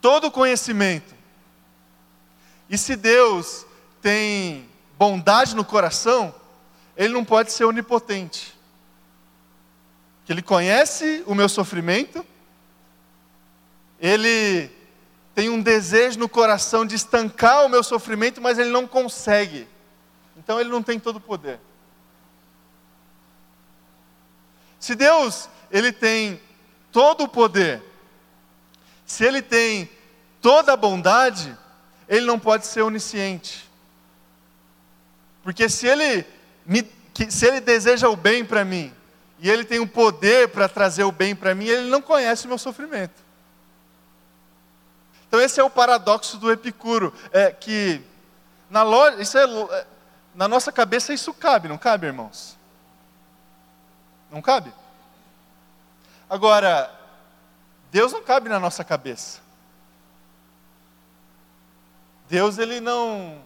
todo 0.00 0.26
o 0.26 0.30
conhecimento, 0.30 1.14
e 2.68 2.76
se 2.76 2.96
Deus 2.96 3.64
tem 4.02 4.68
bondade 4.98 5.54
no 5.54 5.64
coração, 5.64 6.34
Ele 6.96 7.14
não 7.14 7.24
pode 7.24 7.52
ser 7.52 7.64
onipotente. 7.64 8.56
Ele 10.28 10.42
conhece 10.42 11.22
o 11.26 11.34
meu 11.34 11.48
sofrimento, 11.48 12.24
Ele 13.98 14.70
tem 15.38 15.48
um 15.48 15.62
desejo 15.62 16.18
no 16.18 16.28
coração 16.28 16.84
de 16.84 16.96
estancar 16.96 17.64
o 17.64 17.68
meu 17.68 17.84
sofrimento, 17.84 18.40
mas 18.40 18.58
Ele 18.58 18.70
não 18.70 18.88
consegue. 18.88 19.68
Então 20.36 20.58
Ele 20.58 20.68
não 20.68 20.82
tem 20.82 20.98
todo 20.98 21.18
o 21.18 21.20
poder. 21.20 21.60
Se 24.80 24.96
Deus, 24.96 25.48
Ele 25.70 25.92
tem 25.92 26.40
todo 26.90 27.22
o 27.22 27.28
poder, 27.28 27.80
se 29.06 29.24
ele 29.24 29.40
tem 29.40 29.88
toda 30.42 30.72
a 30.72 30.76
bondade, 30.76 31.56
ele 32.08 32.26
não 32.26 32.36
pode 32.36 32.66
ser 32.66 32.82
onisciente. 32.82 33.70
Porque 35.44 35.68
se 35.68 35.86
ele, 35.86 36.26
me, 36.66 36.84
se 37.30 37.46
ele 37.46 37.60
deseja 37.60 38.08
o 38.08 38.16
bem 38.16 38.44
para 38.44 38.64
mim, 38.64 38.92
e 39.38 39.48
ele 39.48 39.62
tem 39.62 39.78
o 39.78 39.86
poder 39.86 40.48
para 40.48 40.68
trazer 40.68 41.04
o 41.04 41.12
bem 41.12 41.36
para 41.36 41.54
mim, 41.54 41.66
ele 41.66 41.88
não 41.88 42.02
conhece 42.02 42.46
o 42.46 42.48
meu 42.48 42.58
sofrimento. 42.58 43.27
Então 45.28 45.40
esse 45.40 45.60
é 45.60 45.64
o 45.64 45.70
paradoxo 45.70 46.38
do 46.38 46.50
Epicuro, 46.50 47.12
é 47.30 47.52
que 47.52 48.02
na, 48.70 48.82
loja, 48.82 49.20
isso 49.20 49.36
é, 49.36 49.44
é, 49.44 49.86
na 50.34 50.48
nossa 50.48 50.72
cabeça 50.72 51.12
isso 51.12 51.34
cabe, 51.34 51.68
não 51.68 51.76
cabe, 51.78 52.06
irmãos? 52.06 52.56
Não 54.30 54.40
cabe? 54.40 54.72
Agora, 56.28 56.90
Deus 57.90 58.12
não 58.12 58.22
cabe 58.22 58.48
na 58.48 58.58
nossa 58.58 58.82
cabeça. 58.82 59.40
Deus, 62.28 62.58
ele 62.58 62.80
não. 62.80 63.42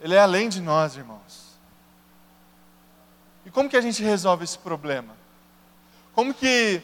Ele 0.00 0.14
é 0.14 0.20
além 0.20 0.48
de 0.48 0.60
nós, 0.60 0.96
irmãos. 0.96 1.50
E 3.44 3.50
como 3.50 3.68
que 3.68 3.76
a 3.76 3.80
gente 3.82 4.02
resolve 4.02 4.44
esse 4.44 4.58
problema? 4.58 5.14
Como 6.14 6.32
que 6.32 6.82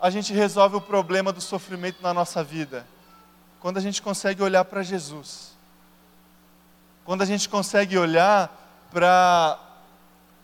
a 0.00 0.10
gente 0.10 0.32
resolve 0.32 0.76
o 0.76 0.80
problema 0.80 1.32
do 1.32 1.40
sofrimento 1.40 2.02
na 2.02 2.12
nossa 2.12 2.42
vida? 2.44 2.86
Quando 3.60 3.78
a 3.78 3.80
gente 3.80 4.02
consegue 4.02 4.42
olhar 4.42 4.64
para 4.64 4.82
Jesus. 4.82 5.56
Quando 7.04 7.22
a 7.22 7.24
gente 7.24 7.48
consegue 7.48 7.96
olhar 7.96 8.88
para 8.90 9.58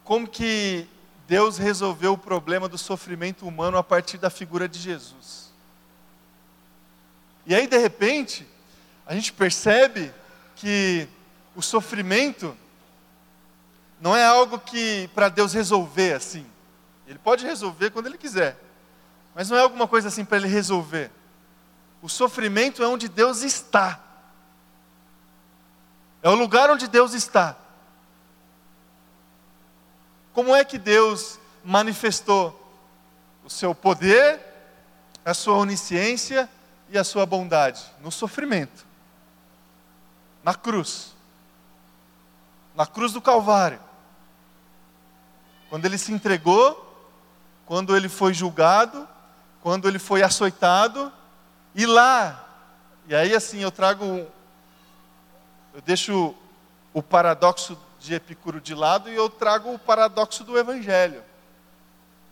como 0.04 0.26
que 0.26 0.86
Deus 1.26 1.58
resolveu 1.58 2.14
o 2.14 2.18
problema 2.18 2.68
do 2.68 2.76
sofrimento 2.76 3.46
humano 3.46 3.78
a 3.78 3.82
partir 3.82 4.18
da 4.18 4.30
figura 4.30 4.68
de 4.68 4.78
Jesus. 4.78 5.52
E 7.46 7.54
aí, 7.54 7.66
de 7.66 7.78
repente, 7.78 8.46
a 9.06 9.14
gente 9.14 9.32
percebe 9.32 10.12
que 10.56 11.08
o 11.56 11.62
sofrimento 11.62 12.56
não 14.00 14.16
é 14.16 14.24
algo 14.24 14.58
que 14.58 15.08
para 15.14 15.28
Deus 15.28 15.52
resolver 15.52 16.14
assim. 16.14 16.46
Ele 17.06 17.18
pode 17.18 17.44
resolver 17.44 17.90
quando 17.90 18.06
ele 18.06 18.18
quiser, 18.18 18.56
mas 19.34 19.48
não 19.48 19.56
é 19.56 19.60
alguma 19.60 19.88
coisa 19.88 20.08
assim 20.08 20.24
para 20.24 20.36
ele 20.38 20.48
resolver. 20.48 21.10
O 22.02 22.08
sofrimento 22.08 22.82
é 22.82 22.86
onde 22.86 23.08
Deus 23.08 23.42
está. 23.42 24.00
É 26.22 26.28
o 26.28 26.34
lugar 26.34 26.70
onde 26.70 26.86
Deus 26.86 27.14
está. 27.14 27.56
Como 30.32 30.54
é 30.54 30.64
que 30.64 30.78
Deus 30.78 31.38
manifestou 31.64 32.58
o 33.44 33.50
seu 33.50 33.74
poder, 33.74 34.40
a 35.24 35.34
sua 35.34 35.56
onisciência 35.56 36.48
e 36.88 36.98
a 36.98 37.04
sua 37.04 37.26
bondade? 37.26 37.82
No 38.00 38.10
sofrimento, 38.10 38.86
na 40.42 40.54
cruz, 40.54 41.14
na 42.74 42.86
cruz 42.86 43.12
do 43.12 43.20
Calvário. 43.20 43.80
Quando 45.68 45.84
ele 45.84 45.98
se 45.98 46.12
entregou, 46.12 46.88
quando 47.66 47.96
ele 47.96 48.08
foi 48.08 48.34
julgado, 48.34 49.08
quando 49.62 49.88
ele 49.88 49.98
foi 49.98 50.22
açoitado, 50.22 51.12
e 51.74 51.86
lá, 51.86 52.44
e 53.08 53.14
aí 53.14 53.34
assim 53.34 53.60
eu 53.60 53.70
trago, 53.70 54.04
eu 55.72 55.80
deixo 55.86 56.34
o 56.92 57.02
paradoxo 57.02 57.78
de 57.98 58.14
Epicuro 58.14 58.60
de 58.60 58.74
lado 58.74 59.08
e 59.08 59.14
eu 59.14 59.30
trago 59.30 59.72
o 59.72 59.78
paradoxo 59.78 60.42
do 60.42 60.58
Evangelho, 60.58 61.22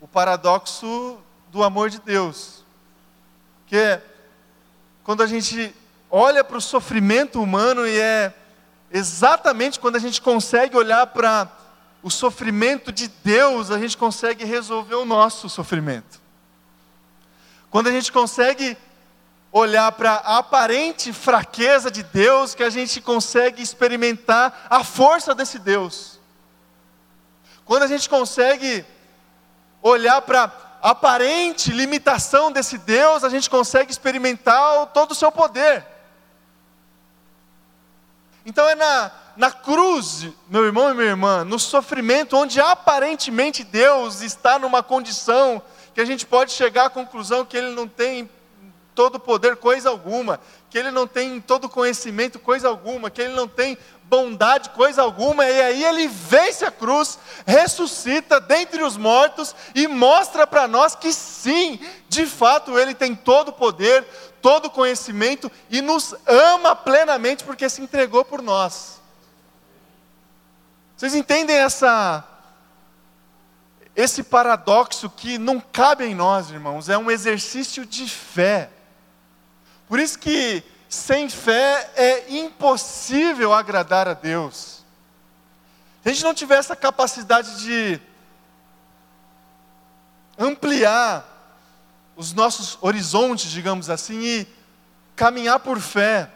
o 0.01 0.07
paradoxo 0.07 1.17
do 1.49 1.63
amor 1.63 1.89
de 1.89 1.99
Deus, 1.99 2.63
que 3.65 3.77
é 3.77 4.03
quando 5.03 5.23
a 5.23 5.27
gente 5.27 5.73
olha 6.09 6.43
para 6.43 6.57
o 6.57 6.61
sofrimento 6.61 7.41
humano 7.41 7.87
e 7.87 7.97
é 7.97 8.33
exatamente 8.91 9.79
quando 9.79 9.95
a 9.95 9.99
gente 9.99 10.21
consegue 10.21 10.75
olhar 10.75 11.07
para 11.07 11.49
o 12.03 12.09
sofrimento 12.09 12.91
de 12.91 13.07
Deus, 13.07 13.71
a 13.71 13.79
gente 13.79 13.97
consegue 13.97 14.43
resolver 14.43 14.95
o 14.95 15.05
nosso 15.05 15.47
sofrimento. 15.47 16.20
Quando 17.71 17.87
a 17.87 17.91
gente 17.91 18.11
consegue 18.11 18.77
olhar 19.49 19.91
para 19.93 20.11
a 20.11 20.37
aparente 20.39 21.11
fraqueza 21.13 21.89
de 21.89 22.03
Deus, 22.03 22.53
que 22.53 22.63
a 22.63 22.69
gente 22.69 22.99
consegue 22.99 23.63
experimentar 23.63 24.67
a 24.69 24.83
força 24.83 25.33
desse 25.33 25.57
Deus. 25.57 26.19
Quando 27.65 27.83
a 27.83 27.87
gente 27.87 28.09
consegue 28.09 28.85
olhar 29.81 30.21
para 30.21 30.51
a 30.81 30.91
aparente 30.91 31.71
limitação 31.71 32.51
desse 32.51 32.77
Deus, 32.77 33.23
a 33.23 33.29
gente 33.29 33.49
consegue 33.49 33.89
experimentar 33.89 34.87
todo 34.87 35.11
o 35.11 35.15
seu 35.15 35.31
poder. 35.31 35.85
Então 38.45 38.67
é 38.67 38.75
na, 38.75 39.11
na 39.37 39.51
cruz, 39.51 40.27
meu 40.49 40.65
irmão 40.65 40.89
e 40.89 40.93
minha 40.93 41.07
irmã, 41.07 41.45
no 41.45 41.59
sofrimento, 41.59 42.35
onde 42.35 42.59
aparentemente 42.59 43.63
Deus 43.63 44.21
está 44.21 44.59
numa 44.59 44.83
condição 44.83 45.61
que 45.93 46.01
a 46.01 46.05
gente 46.05 46.25
pode 46.25 46.51
chegar 46.51 46.85
à 46.85 46.89
conclusão 46.89 47.45
que 47.45 47.57
Ele 47.57 47.71
não 47.71 47.87
tem 47.87 48.29
todo 48.95 49.19
poder, 49.19 49.55
coisa 49.55 49.89
alguma, 49.89 50.39
que 50.69 50.77
ele 50.77 50.91
não 50.91 51.07
tem 51.07 51.39
todo 51.39 51.69
conhecimento, 51.69 52.39
coisa 52.39 52.67
alguma, 52.67 53.09
que 53.09 53.21
ele 53.21 53.33
não 53.33 53.47
tem 53.47 53.77
bondade, 54.03 54.69
coisa 54.71 55.01
alguma, 55.01 55.45
e 55.45 55.61
aí 55.61 55.83
ele 55.83 56.07
vence 56.07 56.65
a 56.65 56.71
cruz, 56.71 57.17
ressuscita 57.45 58.41
dentre 58.41 58.83
os 58.83 58.97
mortos 58.97 59.55
e 59.73 59.87
mostra 59.87 60.45
para 60.45 60.67
nós 60.67 60.95
que 60.95 61.13
sim, 61.13 61.79
de 62.09 62.25
fato 62.25 62.77
ele 62.77 62.93
tem 62.93 63.15
todo 63.15 63.49
o 63.49 63.53
poder, 63.53 64.05
todo 64.41 64.65
o 64.65 64.69
conhecimento 64.69 65.49
e 65.69 65.81
nos 65.81 66.13
ama 66.27 66.75
plenamente 66.75 67.43
porque 67.43 67.69
se 67.69 67.81
entregou 67.81 68.25
por 68.25 68.41
nós. 68.41 68.99
Vocês 70.97 71.15
entendem 71.15 71.55
essa 71.55 72.23
esse 73.95 74.23
paradoxo 74.23 75.09
que 75.09 75.37
não 75.37 75.59
cabe 75.59 76.05
em 76.05 76.15
nós, 76.15 76.49
irmãos, 76.49 76.87
é 76.89 76.97
um 76.97 77.11
exercício 77.11 77.85
de 77.85 78.07
fé. 78.07 78.69
Por 79.87 79.99
isso 79.99 80.17
que 80.17 80.63
sem 80.87 81.29
fé 81.29 81.91
é 81.95 82.33
impossível 82.33 83.53
agradar 83.53 84.07
a 84.07 84.13
Deus. 84.13 84.83
Se 86.01 86.09
a 86.09 86.13
gente 86.13 86.23
não 86.23 86.33
tiver 86.33 86.57
essa 86.57 86.75
capacidade 86.75 87.61
de 87.61 88.01
ampliar 90.37 91.27
os 92.15 92.33
nossos 92.33 92.77
horizontes, 92.81 93.51
digamos 93.51 93.89
assim, 93.89 94.19
e 94.19 94.47
caminhar 95.15 95.59
por 95.59 95.79
fé, 95.79 96.29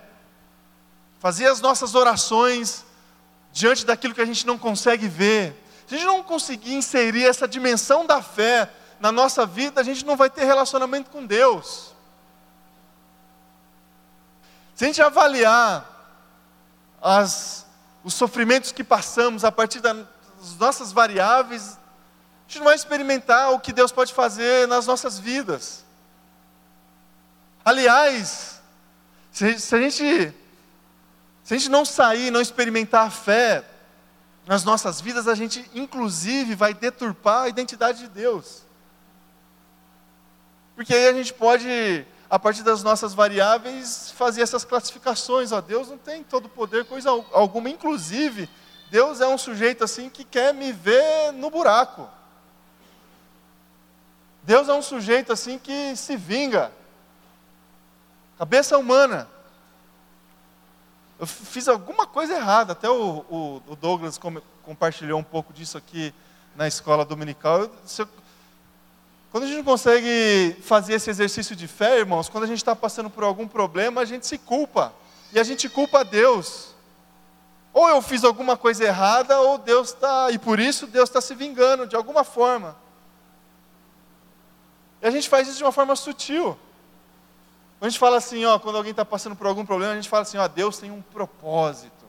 fazer 1.19 1.47
as 1.47 1.61
nossas 1.61 1.95
orações 1.95 2.85
diante 3.51 3.85
daquilo 3.85 4.13
que 4.13 4.21
a 4.21 4.25
gente 4.25 4.45
não 4.45 4.57
consegue 4.57 5.07
ver, 5.07 5.64
se 5.87 5.95
a 5.95 5.97
gente 5.97 6.07
não 6.07 6.23
conseguir 6.23 6.73
inserir 6.73 7.25
essa 7.25 7.47
dimensão 7.47 8.05
da 8.05 8.21
fé 8.21 8.69
na 8.99 9.11
nossa 9.11 9.45
vida, 9.45 9.81
a 9.81 9.83
gente 9.83 10.05
não 10.05 10.15
vai 10.15 10.29
ter 10.29 10.45
relacionamento 10.45 11.11
com 11.11 11.25
Deus. 11.25 11.93
Se 14.73 14.83
a 14.83 14.87
gente 14.87 15.01
avaliar 15.01 15.85
as, 17.01 17.65
os 18.03 18.13
sofrimentos 18.13 18.71
que 18.71 18.83
passamos 18.83 19.43
a 19.43 19.51
partir 19.51 19.79
das 19.79 20.05
nossas 20.59 20.91
variáveis, 20.91 21.77
a 21.77 22.47
gente 22.47 22.59
não 22.59 22.65
vai 22.65 22.75
experimentar 22.75 23.51
o 23.51 23.59
que 23.59 23.71
Deus 23.71 23.91
pode 23.91 24.13
fazer 24.13 24.67
nas 24.67 24.87
nossas 24.87 25.19
vidas. 25.19 25.85
Aliás, 27.63 28.61
se, 29.31 29.45
a 29.45 29.79
gente, 29.79 30.33
se 31.43 31.53
a 31.53 31.57
gente 31.57 31.69
não 31.69 31.85
sair, 31.85 32.31
não 32.31 32.41
experimentar 32.41 33.07
a 33.07 33.11
fé 33.11 33.63
nas 34.45 34.63
nossas 34.63 35.01
vidas, 35.01 35.27
a 35.27 35.35
gente 35.35 35.69
inclusive 35.73 36.55
vai 36.55 36.73
deturpar 36.73 37.43
a 37.43 37.49
identidade 37.49 37.99
de 37.99 38.07
Deus. 38.07 38.61
Porque 40.75 40.93
aí 40.93 41.07
a 41.07 41.13
gente 41.13 41.33
pode 41.33 42.05
a 42.29 42.39
partir 42.39 42.63
das 42.63 42.83
nossas 42.83 43.13
variáveis, 43.13 44.11
fazer 44.11 44.41
essas 44.41 44.65
classificações. 44.65 45.51
Ó, 45.51 45.61
Deus 45.61 45.89
não 45.89 45.97
tem 45.97 46.23
todo 46.23 46.49
poder, 46.49 46.85
coisa 46.85 47.09
alguma. 47.31 47.69
Inclusive, 47.69 48.49
Deus 48.89 49.21
é 49.21 49.27
um 49.27 49.37
sujeito 49.37 49.83
assim 49.83 50.09
que 50.09 50.23
quer 50.23 50.53
me 50.53 50.71
ver 50.71 51.31
no 51.33 51.49
buraco. 51.49 52.09
Deus 54.43 54.69
é 54.69 54.73
um 54.73 54.81
sujeito 54.81 55.31
assim 55.31 55.57
que 55.57 55.95
se 55.95 56.15
vinga. 56.15 56.71
Cabeça 58.37 58.77
humana. 58.77 59.27
Eu 61.17 61.25
fiz 61.25 61.67
alguma 61.67 62.05
coisa 62.05 62.33
errada. 62.33 62.73
Até 62.73 62.89
o, 62.89 63.25
o, 63.29 63.61
o 63.67 63.75
Douglas 63.75 64.19
compartilhou 64.63 65.19
um 65.19 65.23
pouco 65.23 65.53
disso 65.53 65.77
aqui 65.77 66.13
na 66.55 66.67
escola 66.67 67.05
dominical. 67.05 67.61
Eu, 67.61 67.71
eu, 67.99 68.07
quando 69.31 69.43
a 69.43 69.47
gente 69.47 69.63
consegue 69.63 70.55
fazer 70.61 70.93
esse 70.93 71.09
exercício 71.09 71.55
de 71.55 71.67
fé, 71.67 71.99
irmãos, 71.99 72.29
quando 72.29 72.45
a 72.45 72.47
gente 72.47 72.59
está 72.59 72.75
passando 72.75 73.09
por 73.09 73.23
algum 73.23 73.47
problema, 73.47 74.01
a 74.01 74.05
gente 74.05 74.25
se 74.25 74.37
culpa. 74.37 74.93
E 75.33 75.39
a 75.39 75.43
gente 75.43 75.67
culpa 75.67 75.99
a 75.99 76.03
Deus. 76.03 76.73
Ou 77.73 77.89
eu 77.89 78.01
fiz 78.01 78.23
alguma 78.23 78.55
coisa 78.55 78.85
errada, 78.85 79.39
ou 79.41 79.57
Deus 79.57 79.89
está. 79.89 80.31
E 80.31 80.39
por 80.39 80.59
isso 80.59 80.87
Deus 80.87 81.09
está 81.09 81.19
se 81.19 81.35
vingando, 81.35 81.85
de 81.85 81.95
alguma 81.95 82.23
forma. 82.23 82.77
E 85.01 85.07
a 85.07 85.11
gente 85.11 85.27
faz 85.27 85.47
isso 85.47 85.57
de 85.57 85.63
uma 85.63 85.73
forma 85.73 85.95
sutil. 85.95 86.57
A 87.81 87.89
gente 87.89 87.99
fala 87.99 88.17
assim, 88.17 88.45
ó, 88.45 88.57
quando 88.57 88.77
alguém 88.77 88.91
está 88.91 89.05
passando 89.05 89.35
por 89.35 89.47
algum 89.47 89.65
problema, 89.65 89.93
a 89.93 89.95
gente 89.95 90.09
fala 90.09 90.23
assim, 90.23 90.37
ó, 90.37 90.47
Deus 90.47 90.77
tem 90.77 90.91
um 90.91 91.01
propósito. 91.01 92.05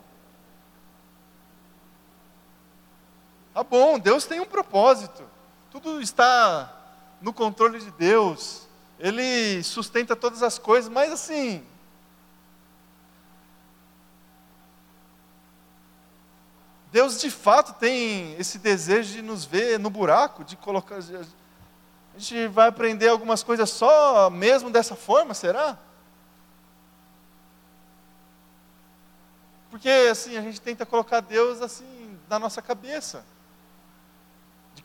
Tá 3.52 3.64
bom, 3.64 3.98
Deus 3.98 4.24
tem 4.24 4.38
um 4.40 4.46
propósito. 4.46 5.22
Tudo 5.70 6.00
está 6.00 6.72
no 7.20 7.32
controle 7.32 7.78
de 7.80 7.90
Deus, 7.90 8.66
Ele 8.98 9.62
sustenta 9.62 10.14
todas 10.14 10.42
as 10.42 10.58
coisas, 10.58 10.90
mas 10.90 11.12
assim. 11.12 11.66
Deus 16.92 17.20
de 17.20 17.30
fato 17.30 17.74
tem 17.74 18.34
esse 18.38 18.58
desejo 18.58 19.12
de 19.12 19.22
nos 19.22 19.44
ver 19.44 19.78
no 19.78 19.90
buraco, 19.90 20.44
de 20.44 20.56
colocar. 20.56 20.98
A 22.16 22.18
gente 22.18 22.48
vai 22.48 22.68
aprender 22.68 23.08
algumas 23.08 23.42
coisas 23.42 23.70
só 23.70 24.28
mesmo 24.30 24.70
dessa 24.70 24.96
forma, 24.96 25.34
será? 25.34 25.78
Porque 29.70 29.88
assim, 30.10 30.36
a 30.36 30.40
gente 30.40 30.60
tenta 30.60 30.84
colocar 30.84 31.20
Deus 31.20 31.60
assim 31.60 32.18
na 32.28 32.38
nossa 32.38 32.62
cabeça 32.62 33.22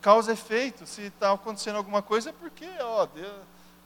causa 0.02 0.32
e 0.32 0.34
efeito. 0.34 0.86
Se 0.86 1.04
está 1.04 1.32
acontecendo 1.32 1.78
alguma 1.78 2.02
coisa, 2.02 2.32
é 2.32 2.34
porque 2.34 2.68
ó, 2.82 3.06
Deus, 3.06 3.34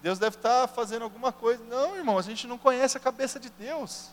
Deus 0.02 0.20
deve 0.20 0.38
estar 0.38 0.62
tá 0.62 0.68
fazendo 0.68 1.04
alguma 1.04 1.32
coisa. 1.32 1.64
Não, 1.66 1.96
irmão, 1.96 2.18
a 2.18 2.22
gente 2.22 2.48
não 2.48 2.58
conhece 2.58 2.98
a 2.98 3.00
cabeça 3.00 3.40
de 3.40 3.50
Deus. 3.50 4.10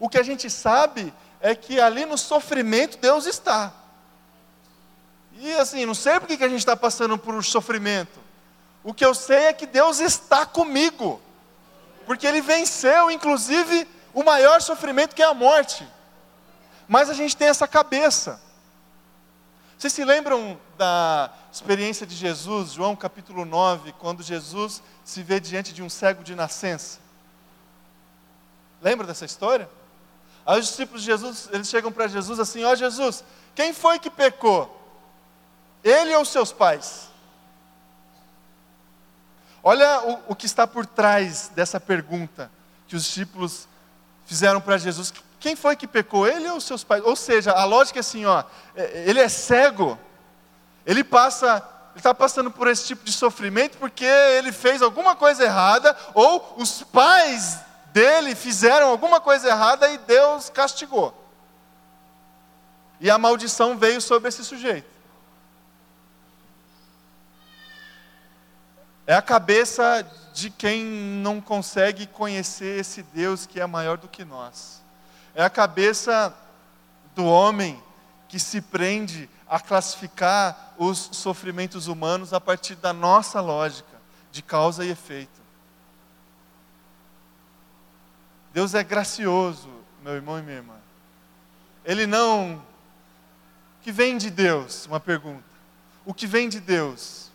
O 0.00 0.08
que 0.08 0.18
a 0.18 0.22
gente 0.22 0.48
sabe 0.50 1.12
é 1.40 1.54
que 1.54 1.80
ali 1.80 2.04
no 2.04 2.18
sofrimento 2.18 2.98
Deus 2.98 3.26
está. 3.26 3.72
E 5.38 5.52
assim, 5.54 5.84
não 5.84 5.94
sei 5.94 6.18
por 6.18 6.26
que 6.26 6.42
a 6.42 6.48
gente 6.48 6.60
está 6.60 6.74
passando 6.74 7.16
por 7.18 7.34
um 7.34 7.42
sofrimento. 7.42 8.25
O 8.86 8.94
que 8.94 9.04
eu 9.04 9.16
sei 9.16 9.46
é 9.46 9.52
que 9.52 9.66
Deus 9.66 9.98
está 9.98 10.46
comigo. 10.46 11.20
Porque 12.06 12.24
Ele 12.24 12.40
venceu, 12.40 13.10
inclusive, 13.10 13.84
o 14.14 14.22
maior 14.22 14.62
sofrimento 14.62 15.12
que 15.12 15.20
é 15.20 15.26
a 15.26 15.34
morte. 15.34 15.84
Mas 16.86 17.10
a 17.10 17.12
gente 17.12 17.36
tem 17.36 17.48
essa 17.48 17.66
cabeça. 17.66 18.40
Vocês 19.76 19.92
se 19.92 20.04
lembram 20.04 20.56
da 20.78 21.32
experiência 21.52 22.06
de 22.06 22.14
Jesus, 22.14 22.74
João 22.74 22.94
capítulo 22.94 23.44
9, 23.44 23.92
quando 23.94 24.22
Jesus 24.22 24.80
se 25.04 25.20
vê 25.20 25.40
diante 25.40 25.72
de 25.72 25.82
um 25.82 25.90
cego 25.90 26.22
de 26.22 26.36
nascença? 26.36 27.00
Lembra 28.80 29.04
dessa 29.04 29.24
história? 29.24 29.68
Aí 30.46 30.60
os 30.60 30.68
discípulos 30.68 31.02
de 31.02 31.06
Jesus, 31.06 31.48
eles 31.50 31.68
chegam 31.68 31.90
para 31.90 32.06
Jesus 32.06 32.38
assim: 32.38 32.62
Ó 32.62 32.70
oh, 32.70 32.76
Jesus, 32.76 33.24
quem 33.52 33.72
foi 33.72 33.98
que 33.98 34.10
pecou? 34.10 34.80
Ele 35.82 36.14
ou 36.14 36.24
seus 36.24 36.52
pais? 36.52 37.15
Olha 39.68 40.00
o, 40.02 40.18
o 40.28 40.36
que 40.36 40.46
está 40.46 40.64
por 40.64 40.86
trás 40.86 41.50
dessa 41.52 41.80
pergunta 41.80 42.48
que 42.86 42.94
os 42.94 43.02
discípulos 43.02 43.66
fizeram 44.24 44.60
para 44.60 44.78
Jesus. 44.78 45.12
Quem 45.40 45.56
foi 45.56 45.74
que 45.74 45.88
pecou, 45.88 46.24
ele 46.24 46.48
ou 46.48 46.60
seus 46.60 46.84
pais? 46.84 47.02
Ou 47.04 47.16
seja, 47.16 47.50
a 47.50 47.64
lógica 47.64 47.98
é 47.98 48.00
assim, 48.00 48.24
ó, 48.24 48.44
é, 48.76 49.02
ele 49.08 49.18
é 49.18 49.28
cego, 49.28 49.98
ele 50.86 51.02
passa, 51.02 51.56
ele 51.90 51.98
está 51.98 52.14
passando 52.14 52.48
por 52.48 52.68
esse 52.68 52.86
tipo 52.86 53.04
de 53.04 53.10
sofrimento 53.10 53.76
porque 53.78 54.04
ele 54.04 54.52
fez 54.52 54.82
alguma 54.82 55.16
coisa 55.16 55.42
errada, 55.42 55.96
ou 56.14 56.54
os 56.58 56.84
pais 56.84 57.58
dele 57.86 58.36
fizeram 58.36 58.86
alguma 58.86 59.20
coisa 59.20 59.48
errada 59.48 59.90
e 59.90 59.98
Deus 59.98 60.48
castigou. 60.48 61.12
E 63.00 63.10
a 63.10 63.18
maldição 63.18 63.76
veio 63.76 64.00
sobre 64.00 64.28
esse 64.28 64.44
sujeito. 64.44 64.95
É 69.06 69.14
a 69.14 69.22
cabeça 69.22 70.04
de 70.34 70.50
quem 70.50 70.84
não 70.84 71.40
consegue 71.40 72.06
conhecer 72.06 72.80
esse 72.80 73.02
Deus 73.02 73.46
que 73.46 73.60
é 73.60 73.66
maior 73.66 73.96
do 73.96 74.08
que 74.08 74.24
nós. 74.24 74.82
É 75.34 75.44
a 75.44 75.50
cabeça 75.50 76.34
do 77.14 77.24
homem 77.24 77.82
que 78.28 78.38
se 78.38 78.60
prende 78.60 79.30
a 79.48 79.60
classificar 79.60 80.74
os 80.76 81.08
sofrimentos 81.12 81.86
humanos 81.86 82.32
a 82.32 82.40
partir 82.40 82.74
da 82.74 82.92
nossa 82.92 83.40
lógica 83.40 83.96
de 84.32 84.42
causa 84.42 84.84
e 84.84 84.90
efeito. 84.90 85.40
Deus 88.52 88.74
é 88.74 88.82
gracioso, 88.82 89.70
meu 90.02 90.14
irmão 90.14 90.38
e 90.38 90.42
minha 90.42 90.56
irmã. 90.56 90.74
Ele 91.84 92.06
não. 92.06 92.56
O 92.56 93.82
que 93.82 93.92
vem 93.92 94.18
de 94.18 94.30
Deus? 94.30 94.86
Uma 94.86 94.98
pergunta. 94.98 95.44
O 96.04 96.12
que 96.12 96.26
vem 96.26 96.48
de 96.48 96.58
Deus? 96.58 97.30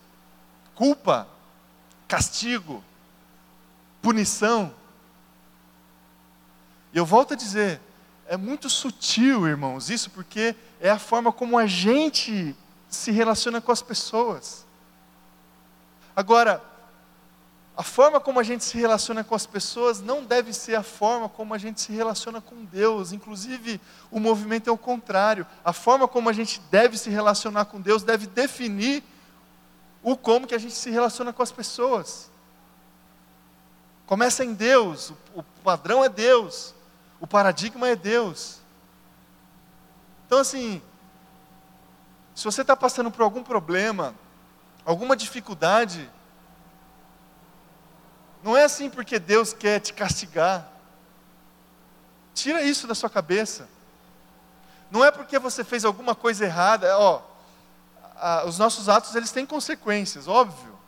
Culpa? 0.76 1.28
Castigo? 2.12 2.84
punição. 4.02 4.74
E 6.92 6.98
eu 6.98 7.06
volto 7.06 7.34
a 7.34 7.38
dizer, 7.38 7.80
é 8.28 8.36
muito 8.36 8.70
sutil, 8.70 9.48
irmãos, 9.48 9.90
isso 9.90 10.10
porque 10.10 10.56
é 10.80 10.90
a 10.90 11.00
forma 11.00 11.32
como 11.32 11.58
a 11.58 11.66
gente 11.66 12.56
se 12.90 13.12
relaciona 13.12 13.62
com 13.62 13.72
as 13.72 13.82
pessoas. 13.82 14.66
Agora, 16.14 16.62
a 17.78 17.84
forma 17.84 18.20
como 18.20 18.40
a 18.40 18.44
gente 18.44 18.66
se 18.66 18.78
relaciona 18.78 19.24
com 19.24 19.34
as 19.34 19.46
pessoas 19.46 20.02
não 20.02 20.26
deve 20.26 20.52
ser 20.52 20.76
a 20.76 20.84
forma 20.84 21.30
como 21.30 21.54
a 21.54 21.58
gente 21.58 21.80
se 21.80 21.94
relaciona 21.94 22.42
com 22.42 22.66
Deus. 22.66 23.14
Inclusive, 23.14 23.80
o 24.10 24.20
movimento 24.20 24.70
é 24.70 24.74
o 24.74 24.78
contrário. 24.78 25.48
A 25.64 25.72
forma 25.72 26.08
como 26.08 26.28
a 26.28 26.34
gente 26.34 26.60
deve 26.70 26.98
se 26.98 27.10
relacionar 27.10 27.66
com 27.66 27.80
Deus 27.80 28.04
deve 28.04 28.28
definir 28.28 29.02
o 30.04 30.18
como 30.18 30.48
que 30.48 30.56
a 30.56 30.58
gente 30.58 30.74
se 30.74 30.90
relaciona 30.90 31.32
com 31.32 31.44
as 31.44 31.52
pessoas. 31.52 32.30
Começa 34.06 34.44
em 34.44 34.54
Deus, 34.54 35.14
o 35.34 35.44
padrão 35.64 36.04
é 36.04 36.10
Deus, 36.10 36.74
o 37.20 37.28
paradigma 37.28 37.88
é 37.88 37.96
Deus. 37.96 38.60
Então, 40.26 40.40
assim, 40.40 40.82
se 42.36 42.44
você 42.44 42.62
está 42.62 42.76
passando 42.76 43.12
por 43.12 43.22
algum 43.22 43.44
problema, 43.44 44.16
alguma 44.84 45.16
dificuldade, 45.16 46.10
não 48.44 48.58
é 48.58 48.64
assim 48.64 48.90
porque 48.90 49.20
Deus 49.20 49.54
quer 49.54 49.80
te 49.80 49.94
castigar. 49.94 50.68
Tira 52.34 52.62
isso 52.64 52.88
da 52.88 52.96
sua 52.96 53.10
cabeça. 53.10 53.70
Não 54.90 55.06
é 55.06 55.12
porque 55.12 55.38
você 55.38 55.64
fez 55.64 55.86
alguma 55.86 56.16
coisa 56.16 56.44
errada, 56.44 56.98
ó, 56.98 57.22
a, 58.22 58.46
os 58.46 58.60
nossos 58.60 58.88
atos 58.88 59.16
eles 59.16 59.32
têm 59.32 59.46
consequências, 59.46 60.28
óbvio. 60.28 60.80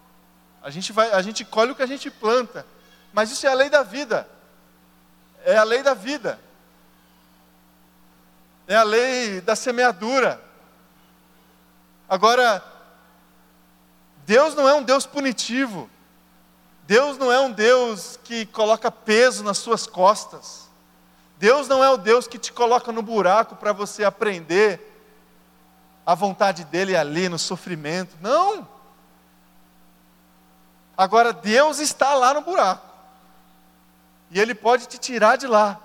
A 0.62 0.70
gente 0.70 0.94
vai, 0.94 1.12
a 1.12 1.22
gente 1.22 1.44
colhe 1.44 1.72
o 1.72 1.76
que 1.76 1.82
a 1.82 1.88
gente 1.88 2.10
planta. 2.10 2.66
Mas 3.12 3.32
isso 3.32 3.46
é 3.46 3.50
a 3.50 3.56
lei 3.56 3.70
da 3.70 3.84
vida. 3.84 4.30
É 5.44 5.58
a 5.58 5.64
lei 5.64 5.82
da 5.82 5.94
vida. 5.94 6.40
É 8.68 8.76
a 8.76 8.84
lei 8.84 9.42
da 9.42 9.56
semeadura. 9.56 10.42
Agora, 12.08 12.64
Deus 14.26 14.56
não 14.56 14.70
é 14.70 14.74
um 14.74 14.84
Deus 14.84 15.06
punitivo. 15.06 15.90
Deus 16.86 17.18
não 17.18 17.32
é 17.32 17.40
um 17.40 17.52
Deus 17.52 18.18
que 18.24 18.46
coloca 18.46 18.92
peso 18.92 19.44
nas 19.44 19.58
suas 19.58 19.86
costas. 19.88 20.70
Deus 21.38 21.68
não 21.68 21.84
é 21.84 21.90
o 21.90 21.98
Deus 21.98 22.28
que 22.28 22.38
te 22.38 22.54
coloca 22.54 22.92
no 22.92 23.02
buraco 23.02 23.56
para 23.56 23.74
você 23.74 24.04
aprender 24.04 24.93
a 26.06 26.16
vontade 26.16 26.64
dele 26.66 26.96
ali 26.96 27.30
no 27.30 27.40
sofrimento. 27.40 28.16
Não. 28.22 28.68
Agora, 30.98 31.34
Deus 31.34 31.80
está 31.80 32.14
lá 32.14 32.34
no 32.34 32.42
buraco. 32.42 32.88
E 34.30 34.40
Ele 34.40 34.54
pode 34.54 34.88
te 34.88 34.98
tirar 34.98 35.38
de 35.38 35.48
lá. 35.48 35.80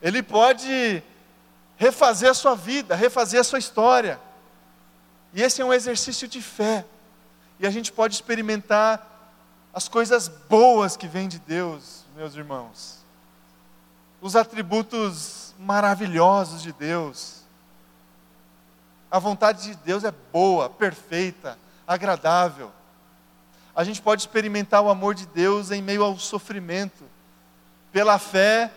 Ele 0.00 0.22
pode 0.22 1.02
refazer 1.76 2.30
a 2.30 2.34
sua 2.34 2.54
vida, 2.54 2.94
refazer 2.94 3.40
a 3.40 3.44
sua 3.44 3.58
história. 3.58 4.20
E 5.32 5.42
esse 5.42 5.60
é 5.60 5.64
um 5.64 5.72
exercício 5.72 6.28
de 6.28 6.40
fé. 6.40 6.84
E 7.58 7.66
a 7.66 7.70
gente 7.70 7.92
pode 7.92 8.14
experimentar 8.14 9.08
as 9.72 9.88
coisas 9.88 10.28
boas 10.28 10.96
que 10.96 11.06
vêm 11.06 11.28
de 11.28 11.38
Deus, 11.38 12.04
meus 12.14 12.34
irmãos. 12.34 12.98
Os 14.20 14.36
atributos 14.36 15.54
maravilhosos 15.58 16.62
de 16.62 16.72
Deus. 16.72 17.41
A 19.12 19.18
vontade 19.18 19.64
de 19.68 19.74
Deus 19.74 20.04
é 20.04 20.10
boa, 20.32 20.70
perfeita, 20.70 21.58
agradável. 21.86 22.72
A 23.76 23.84
gente 23.84 24.00
pode 24.00 24.22
experimentar 24.22 24.80
o 24.80 24.88
amor 24.88 25.14
de 25.14 25.26
Deus 25.26 25.70
em 25.70 25.82
meio 25.82 26.02
ao 26.02 26.18
sofrimento. 26.18 27.04
Pela 27.92 28.18
fé, 28.18 28.72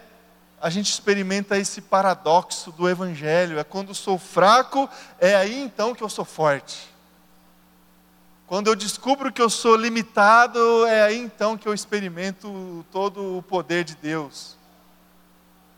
a 0.61 0.69
gente 0.69 0.91
experimenta 0.91 1.57
esse 1.57 1.79
paradoxo 1.79 2.69
do 2.73 2.89
Evangelho. 2.89 3.57
É 3.57 3.63
quando 3.63 3.95
sou 3.95 4.19
fraco, 4.19 4.89
é 5.21 5.37
aí 5.37 5.57
então 5.57 5.95
que 5.95 6.03
eu 6.03 6.09
sou 6.09 6.25
forte. 6.25 6.93
Quando 8.45 8.67
eu 8.67 8.75
descubro 8.75 9.31
que 9.31 9.41
eu 9.41 9.49
sou 9.49 9.77
limitado, 9.77 10.85
é 10.85 11.03
aí 11.03 11.17
então 11.17 11.57
que 11.57 11.65
eu 11.65 11.73
experimento 11.73 12.85
todo 12.91 13.37
o 13.37 13.41
poder 13.41 13.85
de 13.85 13.95
Deus. 13.95 14.57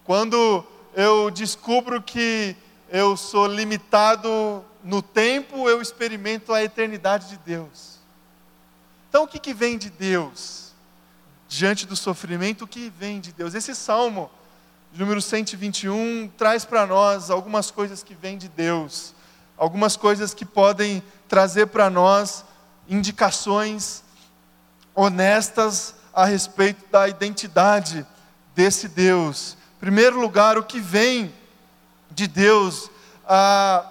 Quando 0.03 0.65
eu 0.95 1.29
descubro 1.29 2.01
que 2.01 2.55
eu 2.89 3.17
sou 3.17 3.47
limitado 3.47 4.63
no 4.83 5.01
tempo, 5.01 5.67
eu 5.69 5.81
experimento 5.81 6.53
a 6.53 6.63
eternidade 6.63 7.29
de 7.29 7.37
Deus. 7.37 7.97
Então 9.09 9.23
o 9.23 9.27
que, 9.27 9.39
que 9.39 9.53
vem 9.53 9.77
de 9.77 9.89
Deus? 9.89 10.67
diante 11.47 11.85
do 11.85 11.95
sofrimento 11.95 12.67
que 12.67 12.91
vem 12.99 13.19
de 13.19 13.31
Deus. 13.31 13.53
Esse 13.53 13.73
salmo, 13.73 14.29
número 14.93 15.21
121, 15.21 16.29
traz 16.37 16.65
para 16.65 16.85
nós 16.85 17.29
algumas 17.29 17.71
coisas 17.71 18.03
que 18.03 18.13
vêm 18.13 18.37
de 18.37 18.49
Deus, 18.49 19.13
algumas 19.55 19.95
coisas 19.95 20.33
que 20.33 20.45
podem 20.45 21.01
trazer 21.27 21.67
para 21.67 21.89
nós 21.89 22.43
indicações 22.87 24.03
honestas 24.93 25.95
a 26.13 26.25
respeito 26.25 26.83
da 26.91 27.07
identidade 27.07 28.05
desse 28.55 28.87
Deus. 28.87 29.55
Em 29.77 29.79
primeiro 29.79 30.19
lugar, 30.19 30.57
o 30.57 30.63
que 30.63 30.79
vem 30.79 31.33
de 32.11 32.27
Deus, 32.27 32.89
ah, 33.27 33.85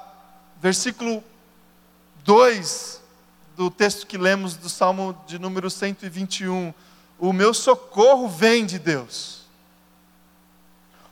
versículo 0.61 1.23
2 2.25 3.01
do 3.57 3.71
texto 3.71 4.07
que 4.07 4.19
lemos 4.19 4.57
do 4.57 4.69
Salmo 4.69 5.19
de 5.27 5.39
número 5.39 5.71
121 5.71 6.75
o 7.19 7.33
meu 7.33 7.55
socorro 7.55 8.29
vem 8.29 8.67
de 8.67 8.79
Deus. 8.79 9.47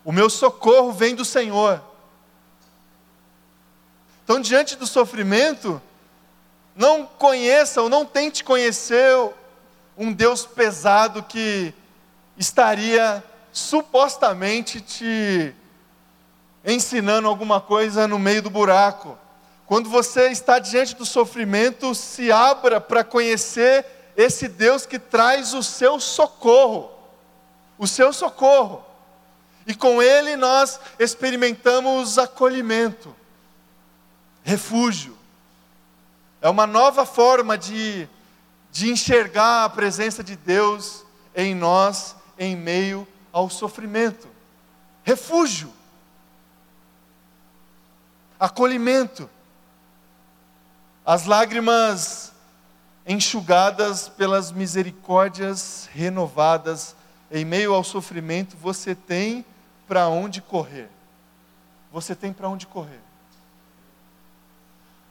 O 0.05 0.12
meu 0.12 0.29
socorro 0.29 0.93
vem 0.93 1.14
do 1.14 1.25
Senhor. 1.25 1.83
Então, 4.23 4.40
diante 4.40 4.77
do 4.77 4.87
sofrimento, 4.87 5.81
não 6.77 7.07
conheça 7.07 7.81
ou 7.81 7.88
não 7.88 8.05
tente 8.05 8.45
conhecer 8.45 9.17
um 9.97 10.12
Deus 10.12 10.45
pesado 10.45 11.23
que 11.23 11.73
estaria 12.37 13.25
supostamente 13.53 14.81
te 14.81 15.55
ensinando 16.64 17.29
alguma 17.29 17.61
coisa 17.61 18.09
no 18.09 18.18
meio 18.18 18.42
do 18.42 18.50
buraco. 18.50 19.18
Quando 19.66 19.88
você 19.88 20.29
está 20.29 20.59
diante 20.59 20.94
do 20.94 21.05
sofrimento, 21.05 21.94
se 21.94 22.31
abra 22.31 22.81
para 22.81 23.05
conhecer 23.05 23.85
esse 24.16 24.48
Deus 24.48 24.87
que 24.87 24.98
traz 24.98 25.55
o 25.55 25.62
seu 25.62 25.98
socorro, 25.98 26.90
o 27.79 27.87
seu 27.87 28.12
socorro. 28.12 28.85
E 29.66 29.74
com 29.74 30.03
ele 30.03 30.37
nós 30.37 30.79
experimentamos 30.98 32.18
acolhimento, 32.18 33.14
refúgio. 34.42 35.16
É 36.40 36.48
uma 36.48 36.66
nova 36.66 37.07
forma 37.07 37.57
de, 37.57 38.07
de 38.70 38.90
enxergar 38.90 39.64
a 39.64 39.70
presença 39.70 40.22
de 40.22 40.37
Deus 40.37 41.05
em 41.35 41.55
nós, 41.55 42.14
em 42.38 42.55
meio 42.55 43.09
ao 43.33 43.48
sofrimento. 43.48 44.29
Refúgio, 45.03 45.72
acolhimento. 48.44 49.28
As 51.04 51.24
lágrimas 51.24 52.33
enxugadas 53.07 54.09
pelas 54.09 54.52
misericórdias 54.52 55.88
renovadas 55.92 56.94
em 57.30 57.44
meio 57.44 57.74
ao 57.74 57.83
sofrimento, 57.83 58.57
você 58.57 58.94
tem 58.94 59.44
para 59.88 60.09
onde 60.09 60.40
correr. 60.40 60.90
Você 61.90 62.14
tem 62.14 62.33
para 62.33 62.48
onde 62.48 62.66
correr. 62.66 63.00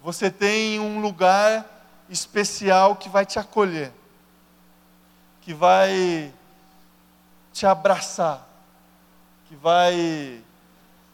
Você 0.03 0.29
tem 0.29 0.79
um 0.79 1.01
lugar 1.01 1.65
especial 2.09 2.95
que 2.95 3.09
vai 3.09 3.25
te 3.25 3.39
acolher, 3.39 3.91
que 5.41 5.53
vai 5.53 6.31
te 7.51 7.65
abraçar, 7.65 8.47
que 9.45 9.55
vai 9.55 10.43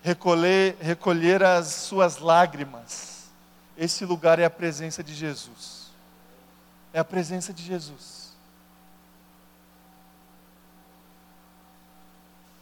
recolher, 0.01 0.77
recolher 0.79 1.43
as 1.43 1.67
suas 1.67 2.17
lágrimas. 2.17 3.29
Esse 3.77 4.05
lugar 4.05 4.39
é 4.39 4.45
a 4.45 4.49
presença 4.49 5.03
de 5.03 5.13
Jesus. 5.13 5.91
É 6.93 6.99
a 6.99 7.05
presença 7.05 7.53
de 7.53 7.63
Jesus. 7.63 8.29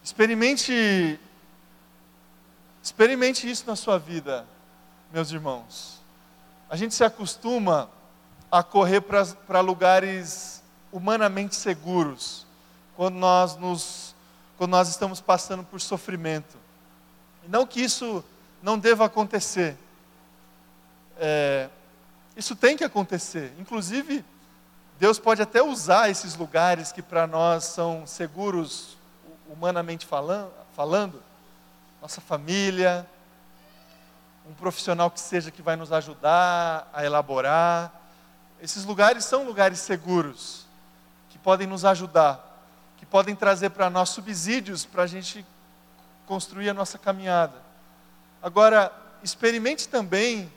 Experimente 0.03 1.19
experimente 2.81 3.49
isso 3.49 3.65
na 3.67 3.75
sua 3.75 3.99
vida, 3.99 4.45
meus 5.11 5.31
irmãos. 5.31 6.01
A 6.69 6.77
gente 6.77 6.95
se 6.95 7.03
acostuma 7.03 7.89
a 8.49 8.63
correr 8.63 9.01
para 9.01 9.59
lugares 9.59 10.63
humanamente 10.91 11.55
seguros 11.55 12.45
quando 12.95 13.15
nós 13.15 13.55
nos 13.57 14.15
quando 14.57 14.71
nós 14.71 14.89
estamos 14.89 15.21
passando 15.21 15.63
por 15.63 15.79
sofrimento. 15.79 16.56
Não 17.47 17.65
que 17.65 17.81
isso 17.81 18.23
não 18.61 18.77
deva 18.77 19.05
acontecer. 19.05 19.77
É, 21.17 21.69
isso 22.35 22.55
tem 22.55 22.77
que 22.77 22.83
acontecer. 22.83 23.53
Inclusive, 23.57 24.23
Deus 24.99 25.19
pode 25.19 25.41
até 25.41 25.61
usar 25.61 26.09
esses 26.09 26.35
lugares 26.35 26.91
que 26.91 27.01
para 27.01 27.25
nós 27.25 27.63
são 27.65 28.05
seguros, 28.05 28.97
humanamente 29.47 30.05
falando, 30.05 30.51
falando, 30.75 31.23
nossa 32.01 32.19
família, 32.19 33.07
um 34.47 34.53
profissional 34.53 35.09
que 35.11 35.19
seja 35.19 35.51
que 35.51 35.61
vai 35.61 35.75
nos 35.75 35.91
ajudar 35.91 36.89
a 36.93 37.05
elaborar. 37.05 37.91
Esses 38.61 38.85
lugares 38.85 39.25
são 39.25 39.43
lugares 39.43 39.79
seguros, 39.79 40.65
que 41.29 41.37
podem 41.37 41.67
nos 41.67 41.85
ajudar, 41.85 42.43
que 42.97 43.05
podem 43.05 43.35
trazer 43.35 43.69
para 43.69 43.89
nós 43.89 44.09
subsídios 44.09 44.85
para 44.85 45.03
a 45.03 45.07
gente 45.07 45.45
construir 46.27 46.69
a 46.69 46.73
nossa 46.73 46.97
caminhada. 46.97 47.55
Agora, 48.43 48.91
experimente 49.23 49.87
também 49.87 50.51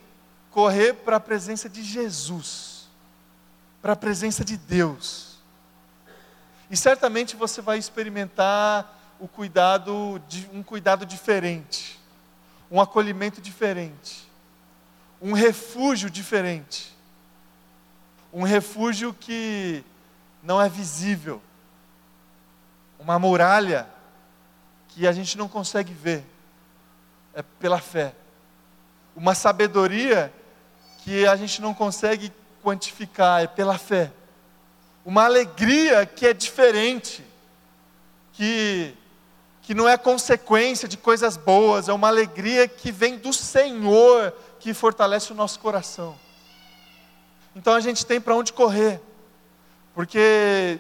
correr 0.51 0.93
para 0.95 1.17
a 1.17 1.21
presença 1.21 1.69
de 1.69 1.83
Jesus, 1.83 2.89
para 3.81 3.93
a 3.93 3.97
presença 3.97 4.45
de 4.45 4.57
Deus. 4.57 5.39
E 6.69 6.77
certamente 6.77 7.37
você 7.37 7.63
vai 7.63 7.79
experimentar 7.79 8.99
o 9.19 9.29
cuidado 9.29 10.21
de, 10.29 10.49
um 10.53 10.63
cuidado 10.63 11.07
diferente, 11.07 11.99
um 12.71 12.81
acolhimento 12.81 13.41
diferente, 13.41 14.29
um 15.23 15.33
refúgio 15.33 16.11
diferente, 16.11 16.97
um 18.33 18.43
refúgio 18.43 19.15
que 19.15 19.85
não 20.43 20.61
é 20.61 20.69
visível, 20.69 21.41
uma 22.99 23.19
muralha 23.19 23.87
que 24.91 25.07
a 25.07 25.13
gente 25.13 25.39
não 25.39 25.49
consegue 25.49 25.93
ver, 25.93 26.25
é 27.35 27.43
pela 27.43 27.81
fé. 27.81 28.15
Uma 29.15 29.35
sabedoria 29.35 30.33
que 31.05 31.27
a 31.27 31.37
gente 31.37 31.61
não 31.61 31.73
consegue 31.73 32.33
quantificar, 32.63 33.43
é 33.43 33.47
pela 33.47 33.79
fé. 33.79 34.13
Uma 35.05 35.25
alegria 35.25 36.05
que 36.05 36.27
é 36.27 36.35
diferente, 36.35 37.25
que, 38.33 38.95
que 39.63 39.75
não 39.75 39.89
é 39.89 39.97
consequência 39.97 40.87
de 40.87 40.97
coisas 40.97 41.37
boas, 41.37 41.89
é 41.89 41.93
uma 41.93 42.09
alegria 42.09 42.69
que 42.69 42.93
vem 42.93 43.17
do 43.17 43.33
Senhor, 43.33 44.33
que 44.59 44.75
fortalece 44.75 45.33
o 45.33 45.35
nosso 45.35 45.59
coração. 45.59 46.17
Então 47.57 47.75
a 47.75 47.81
gente 47.81 48.05
tem 48.05 48.21
para 48.21 48.35
onde 48.35 48.53
correr, 48.53 49.01
porque 49.95 50.79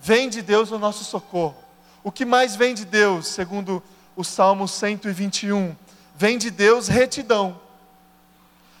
vem 0.00 0.28
de 0.28 0.42
Deus 0.42 0.70
o 0.70 0.78
nosso 0.78 1.04
socorro. 1.04 1.63
O 2.04 2.12
que 2.12 2.26
mais 2.26 2.54
vem 2.54 2.74
de 2.74 2.84
Deus, 2.84 3.28
segundo 3.28 3.82
o 4.14 4.22
Salmo 4.22 4.68
121? 4.68 5.74
Vem 6.14 6.36
de 6.36 6.50
Deus 6.50 6.86
retidão. 6.86 7.58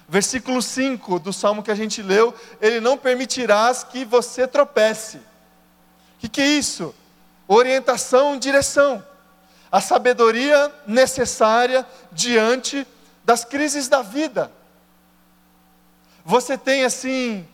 Versículo 0.06 0.60
5 0.60 1.18
do 1.18 1.32
salmo 1.32 1.62
que 1.62 1.70
a 1.70 1.74
gente 1.74 2.02
leu: 2.02 2.34
Ele 2.60 2.80
não 2.80 2.98
permitirás 2.98 3.82
que 3.82 4.04
você 4.04 4.46
tropece. 4.46 5.16
O 5.16 5.22
que, 6.18 6.28
que 6.28 6.40
é 6.42 6.46
isso? 6.46 6.94
Orientação, 7.48 8.38
direção. 8.38 9.02
A 9.72 9.80
sabedoria 9.80 10.70
necessária 10.86 11.86
diante 12.12 12.86
das 13.24 13.42
crises 13.42 13.88
da 13.88 14.02
vida. 14.02 14.52
Você 16.26 16.58
tem 16.58 16.84
assim 16.84 17.48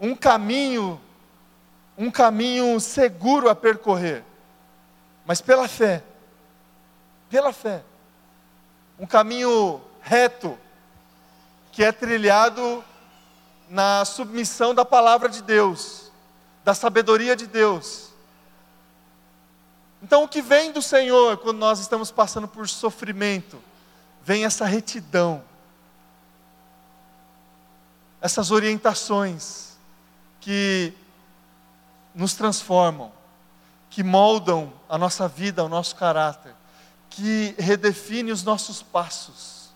um 0.00 0.16
caminho, 0.16 0.98
um 1.96 2.10
caminho 2.10 2.80
seguro 2.80 3.50
a 3.50 3.54
percorrer 3.54 4.24
mas 5.24 5.40
pela 5.40 5.68
fé. 5.68 6.02
Pela 7.28 7.52
fé. 7.52 7.82
Um 8.98 9.06
caminho 9.06 9.80
reto, 10.00 10.58
que 11.70 11.82
é 11.82 11.92
trilhado 11.92 12.84
na 13.68 14.04
submissão 14.04 14.74
da 14.74 14.84
palavra 14.84 15.28
de 15.28 15.42
Deus, 15.42 16.12
da 16.64 16.74
sabedoria 16.74 17.34
de 17.34 17.46
Deus. 17.46 18.10
Então, 20.02 20.24
o 20.24 20.28
que 20.28 20.42
vem 20.42 20.72
do 20.72 20.82
Senhor 20.82 21.38
quando 21.38 21.58
nós 21.58 21.78
estamos 21.78 22.10
passando 22.10 22.48
por 22.48 22.68
sofrimento? 22.68 23.62
Vem 24.22 24.44
essa 24.44 24.66
retidão, 24.66 25.42
essas 28.20 28.50
orientações 28.50 29.78
que 30.40 30.92
nos 32.14 32.34
transformam 32.34 33.12
que 33.92 34.02
moldam 34.02 34.72
a 34.88 34.96
nossa 34.96 35.28
vida, 35.28 35.62
o 35.62 35.68
nosso 35.68 35.94
caráter, 35.96 36.54
que 37.10 37.54
redefine 37.58 38.32
os 38.32 38.42
nossos 38.42 38.82
passos. 38.82 39.70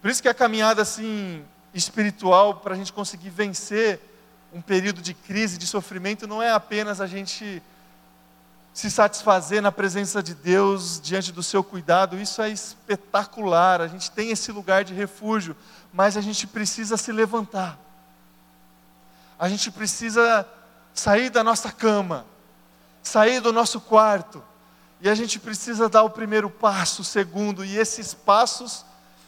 Por 0.00 0.08
isso 0.08 0.22
que 0.22 0.28
a 0.28 0.34
caminhada 0.34 0.82
assim 0.82 1.44
espiritual 1.74 2.54
para 2.56 2.74
a 2.74 2.76
gente 2.76 2.92
conseguir 2.92 3.30
vencer 3.30 4.00
um 4.52 4.62
período 4.62 5.02
de 5.02 5.14
crise, 5.14 5.58
de 5.58 5.66
sofrimento, 5.66 6.28
não 6.28 6.40
é 6.40 6.52
apenas 6.52 7.00
a 7.00 7.08
gente 7.08 7.60
se 8.72 8.88
satisfazer 8.88 9.60
na 9.60 9.72
presença 9.72 10.22
de 10.22 10.34
Deus, 10.34 11.00
diante 11.00 11.32
do 11.32 11.42
seu 11.42 11.64
cuidado, 11.64 12.20
isso 12.20 12.40
é 12.40 12.50
espetacular, 12.50 13.80
a 13.80 13.88
gente 13.88 14.12
tem 14.12 14.30
esse 14.30 14.52
lugar 14.52 14.84
de 14.84 14.94
refúgio, 14.94 15.56
mas 15.92 16.16
a 16.16 16.20
gente 16.20 16.46
precisa 16.46 16.96
se 16.96 17.10
levantar, 17.10 17.76
a 19.36 19.48
gente 19.48 19.72
precisa 19.72 20.46
sair 20.94 21.30
da 21.30 21.42
nossa 21.42 21.70
cama, 21.70 22.26
sair 23.02 23.40
do 23.40 23.52
nosso 23.52 23.80
quarto, 23.80 24.42
e 25.00 25.08
a 25.08 25.14
gente 25.14 25.38
precisa 25.40 25.88
dar 25.88 26.02
o 26.02 26.10
primeiro 26.10 26.48
passo, 26.48 27.02
o 27.02 27.04
segundo, 27.04 27.64
e 27.64 27.76
esses 27.76 28.14
passos, 28.14 28.84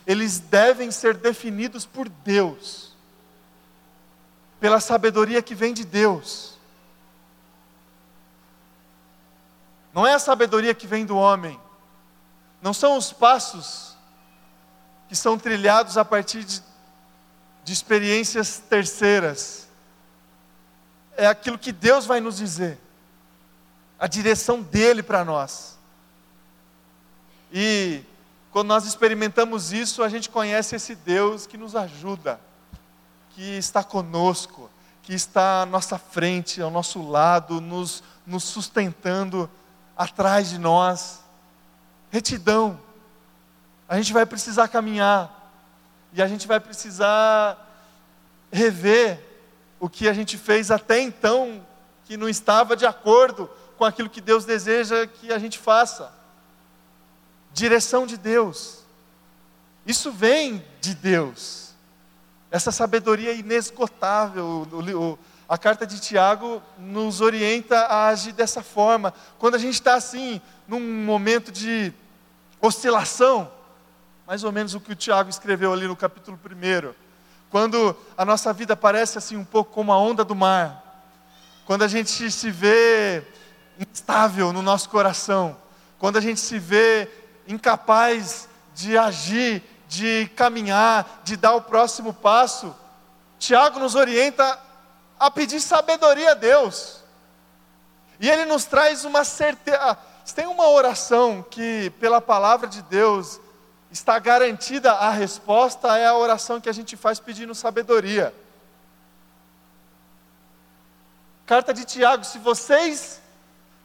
eles 0.06 0.38
devem 0.38 0.90
ser 0.90 1.16
definidos 1.16 1.84
por 1.84 2.08
Deus, 2.08 2.92
pela 4.60 4.80
sabedoria 4.80 5.42
que 5.42 5.54
vem 5.54 5.74
de 5.74 5.84
Deus. 5.84 6.54
Não 9.92 10.06
é 10.06 10.14
a 10.14 10.18
sabedoria 10.18 10.74
que 10.74 10.86
vem 10.86 11.04
do 11.04 11.16
homem, 11.16 11.58
não 12.62 12.72
são 12.72 12.96
os 12.96 13.12
passos 13.12 13.96
que 15.08 15.16
são 15.16 15.38
trilhados 15.38 15.98
a 15.98 16.04
partir 16.04 16.44
de, 16.44 16.62
de 17.64 17.72
experiências 17.72 18.58
terceiras 18.58 19.63
é 21.16 21.26
aquilo 21.26 21.58
que 21.58 21.72
Deus 21.72 22.06
vai 22.06 22.20
nos 22.20 22.36
dizer, 22.36 22.78
a 23.98 24.06
direção 24.06 24.62
dele 24.62 25.02
para 25.02 25.24
nós. 25.24 25.78
E 27.52 28.02
quando 28.50 28.68
nós 28.68 28.84
experimentamos 28.84 29.72
isso, 29.72 30.02
a 30.02 30.08
gente 30.08 30.28
conhece 30.28 30.76
esse 30.76 30.94
Deus 30.94 31.46
que 31.46 31.56
nos 31.56 31.74
ajuda, 31.74 32.40
que 33.30 33.42
está 33.56 33.82
conosco, 33.82 34.70
que 35.02 35.12
está 35.12 35.62
à 35.62 35.66
nossa 35.66 35.98
frente, 35.98 36.62
ao 36.62 36.70
nosso 36.70 37.02
lado, 37.02 37.60
nos, 37.60 38.02
nos 38.26 38.44
sustentando 38.44 39.50
atrás 39.96 40.50
de 40.50 40.58
nós. 40.58 41.20
Retidão. 42.10 42.80
A 43.88 43.96
gente 43.96 44.12
vai 44.12 44.24
precisar 44.24 44.68
caminhar, 44.68 45.52
e 46.12 46.22
a 46.22 46.28
gente 46.28 46.46
vai 46.46 46.58
precisar 46.58 47.58
rever 48.52 49.33
o 49.84 49.88
que 49.90 50.08
a 50.08 50.14
gente 50.14 50.38
fez 50.38 50.70
até 50.70 50.98
então 50.98 51.62
que 52.06 52.16
não 52.16 52.26
estava 52.26 52.74
de 52.74 52.86
acordo 52.86 53.50
com 53.76 53.84
aquilo 53.84 54.08
que 54.08 54.22
Deus 54.22 54.46
deseja 54.46 55.06
que 55.06 55.30
a 55.30 55.38
gente 55.38 55.58
faça. 55.58 56.10
Direção 57.52 58.06
de 58.06 58.16
Deus. 58.16 58.78
Isso 59.84 60.10
vem 60.10 60.64
de 60.80 60.94
Deus. 60.94 61.74
Essa 62.50 62.72
sabedoria 62.72 63.34
inesgotável. 63.34 65.18
A 65.46 65.58
carta 65.58 65.86
de 65.86 66.00
Tiago 66.00 66.62
nos 66.78 67.20
orienta 67.20 67.80
a 67.80 68.08
agir 68.08 68.32
dessa 68.32 68.62
forma. 68.62 69.12
Quando 69.38 69.56
a 69.56 69.58
gente 69.58 69.74
está 69.74 69.96
assim, 69.96 70.40
num 70.66 70.80
momento 70.80 71.52
de 71.52 71.92
oscilação, 72.58 73.52
mais 74.26 74.44
ou 74.44 74.50
menos 74.50 74.74
o 74.74 74.80
que 74.80 74.92
o 74.92 74.96
Tiago 74.96 75.28
escreveu 75.28 75.74
ali 75.74 75.86
no 75.86 75.94
capítulo 75.94 76.40
1. 76.42 77.03
Quando 77.54 77.96
a 78.18 78.24
nossa 78.24 78.52
vida 78.52 78.74
parece 78.74 79.16
assim 79.16 79.36
um 79.36 79.44
pouco 79.44 79.72
como 79.72 79.92
a 79.92 79.96
onda 79.96 80.24
do 80.24 80.34
mar. 80.34 80.82
Quando 81.64 81.84
a 81.84 81.86
gente 81.86 82.28
se 82.28 82.50
vê 82.50 83.22
instável 83.78 84.52
no 84.52 84.60
nosso 84.60 84.90
coração. 84.90 85.56
Quando 85.96 86.16
a 86.16 86.20
gente 86.20 86.40
se 86.40 86.58
vê 86.58 87.08
incapaz 87.46 88.48
de 88.74 88.98
agir, 88.98 89.62
de 89.86 90.28
caminhar, 90.34 91.20
de 91.22 91.36
dar 91.36 91.54
o 91.54 91.62
próximo 91.62 92.12
passo. 92.12 92.74
Tiago 93.38 93.78
nos 93.78 93.94
orienta 93.94 94.58
a 95.16 95.30
pedir 95.30 95.60
sabedoria 95.60 96.32
a 96.32 96.34
Deus. 96.34 97.04
E 98.18 98.28
ele 98.28 98.46
nos 98.46 98.64
traz 98.64 99.04
uma 99.04 99.22
certeza. 99.22 99.96
Tem 100.34 100.48
uma 100.48 100.70
oração 100.70 101.40
que, 101.48 101.90
pela 102.00 102.20
palavra 102.20 102.66
de 102.66 102.82
Deus, 102.82 103.38
está 103.94 104.18
garantida 104.18 104.92
a 104.92 105.10
resposta, 105.10 105.96
é 105.96 106.04
a 106.04 106.16
oração 106.16 106.60
que 106.60 106.68
a 106.68 106.72
gente 106.72 106.96
faz 106.96 107.20
pedindo 107.20 107.54
sabedoria. 107.54 108.34
Carta 111.46 111.72
de 111.72 111.84
Tiago: 111.84 112.24
se 112.24 112.38
vocês 112.40 113.22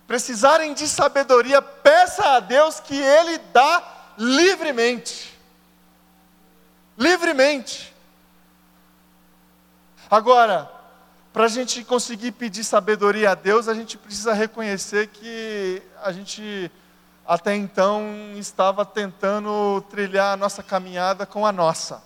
precisarem 0.08 0.74
de 0.74 0.88
sabedoria, 0.88 1.62
peça 1.62 2.26
a 2.26 2.40
Deus 2.40 2.80
que 2.80 3.00
Ele 3.00 3.38
dá 3.54 3.84
livremente. 4.18 5.38
Livremente. 6.98 7.94
Agora, 10.10 10.72
para 11.32 11.46
a 11.46 11.48
gente 11.48 11.84
conseguir 11.84 12.32
pedir 12.32 12.64
sabedoria 12.64 13.30
a 13.30 13.36
Deus, 13.36 13.68
a 13.68 13.76
gente 13.76 13.96
precisa 13.96 14.34
reconhecer 14.34 15.06
que 15.10 15.84
a 16.02 16.12
gente 16.12 16.72
até 17.30 17.56
então 17.56 18.02
estava 18.38 18.84
tentando 18.84 19.86
trilhar 19.88 20.34
a 20.34 20.36
nossa 20.36 20.64
caminhada 20.64 21.28
com 21.28 21.46
a 21.46 21.52
nossa, 21.52 22.02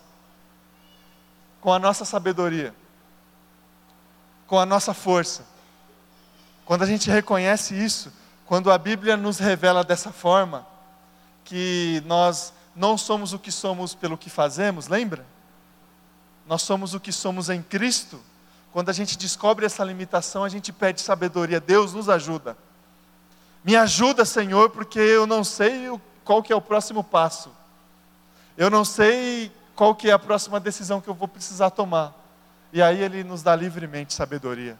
com 1.62 1.72
a 1.72 1.78
nossa 1.78 2.04
sabedoria, 2.04 2.74
com 4.46 4.58
a 4.58 4.66
nossa 4.66 4.92
força. 4.92 5.46
Quando 6.66 6.82
a 6.82 6.86
gente 6.86 7.10
reconhece 7.10 7.74
isso, 7.74 8.12
quando 8.44 8.70
a 8.70 8.76
Bíblia 8.76 9.16
nos 9.16 9.38
revela 9.38 9.82
dessa 9.82 10.12
forma, 10.12 10.66
que 11.42 12.02
nós 12.04 12.52
não 12.76 12.98
somos 12.98 13.32
o 13.32 13.38
que 13.38 13.50
somos 13.50 13.94
pelo 13.94 14.18
que 14.18 14.28
fazemos, 14.28 14.88
lembra? 14.88 15.24
Nós 16.46 16.60
somos 16.60 16.92
o 16.92 17.00
que 17.00 17.10
somos 17.10 17.48
em 17.48 17.62
Cristo 17.62 18.20
quando 18.74 18.90
a 18.90 18.92
gente 18.92 19.16
descobre 19.16 19.64
essa 19.64 19.84
limitação, 19.84 20.42
a 20.42 20.48
gente 20.48 20.72
pede 20.72 21.00
sabedoria. 21.00 21.60
Deus 21.60 21.94
nos 21.94 22.08
ajuda. 22.08 22.58
Me 23.64 23.74
ajuda, 23.74 24.26
Senhor, 24.26 24.68
porque 24.68 24.98
eu 24.98 25.26
não 25.26 25.42
sei 25.42 25.90
qual 26.22 26.42
que 26.42 26.52
é 26.52 26.56
o 26.56 26.60
próximo 26.60 27.02
passo. 27.02 27.50
Eu 28.58 28.68
não 28.68 28.84
sei 28.84 29.50
qual 29.74 29.94
que 29.94 30.10
é 30.10 30.12
a 30.12 30.18
próxima 30.18 30.60
decisão 30.60 31.00
que 31.00 31.08
eu 31.08 31.14
vou 31.14 31.26
precisar 31.26 31.70
tomar. 31.70 32.12
E 32.72 32.82
aí 32.82 33.00
ele 33.00 33.24
nos 33.24 33.42
dá 33.42 33.56
livremente 33.56 34.12
sabedoria. 34.12 34.76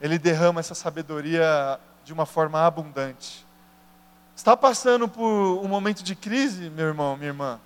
Ele 0.00 0.16
derrama 0.16 0.60
essa 0.60 0.74
sabedoria 0.74 1.78
de 2.04 2.12
uma 2.12 2.24
forma 2.24 2.64
abundante. 2.64 3.44
Está 4.36 4.56
passando 4.56 5.08
por 5.08 5.60
um 5.62 5.68
momento 5.68 6.02
de 6.02 6.14
crise, 6.14 6.70
meu 6.70 6.86
irmão, 6.86 7.16
minha 7.16 7.30
irmã? 7.30 7.60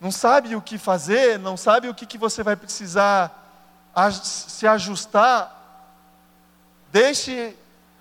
Não 0.00 0.10
sabe 0.10 0.56
o 0.56 0.62
que 0.62 0.78
fazer, 0.78 1.38
não 1.38 1.56
sabe 1.56 1.88
o 1.88 1.94
que, 1.94 2.06
que 2.06 2.16
você 2.16 2.42
vai 2.42 2.56
precisar 2.56 3.36
se 4.22 4.66
ajustar, 4.66 5.56
deixe 6.90 7.56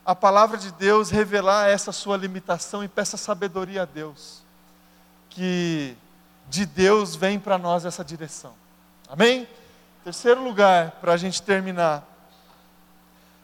a 0.09 0.15
palavra 0.15 0.57
de 0.57 0.71
Deus 0.71 1.11
revelar 1.11 1.69
essa 1.69 1.91
sua 1.91 2.17
limitação 2.17 2.83
e 2.83 2.87
peça 2.87 3.15
sabedoria 3.15 3.83
a 3.83 3.85
Deus. 3.85 4.41
Que 5.29 5.95
de 6.49 6.65
Deus 6.65 7.15
vem 7.15 7.37
para 7.37 7.59
nós 7.59 7.85
essa 7.85 8.03
direção. 8.03 8.55
Amém? 9.07 9.47
Terceiro 10.03 10.43
lugar, 10.43 10.93
para 10.99 11.13
a 11.13 11.17
gente 11.17 11.43
terminar. 11.43 12.03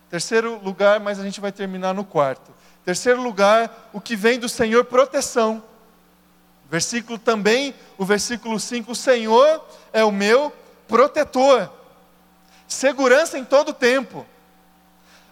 Terceiro 0.09 0.59
lugar, 0.63 0.99
mas 0.99 1.19
a 1.19 1.23
gente 1.23 1.39
vai 1.39 1.51
terminar 1.51 1.93
no 1.93 2.03
quarto. 2.03 2.51
Terceiro 2.83 3.21
lugar, 3.21 3.91
o 3.93 4.01
que 4.01 4.15
vem 4.15 4.39
do 4.39 4.49
Senhor, 4.49 4.85
proteção. 4.85 5.63
Versículo 6.67 7.19
também, 7.19 7.75
o 7.95 8.03
versículo 8.03 8.59
5: 8.59 8.91
O 8.91 8.95
Senhor 8.95 9.63
é 9.93 10.03
o 10.03 10.11
meu 10.11 10.51
protetor 10.87 11.69
segurança 12.67 13.37
em 13.37 13.45
todo 13.45 13.71
tempo, 13.71 14.25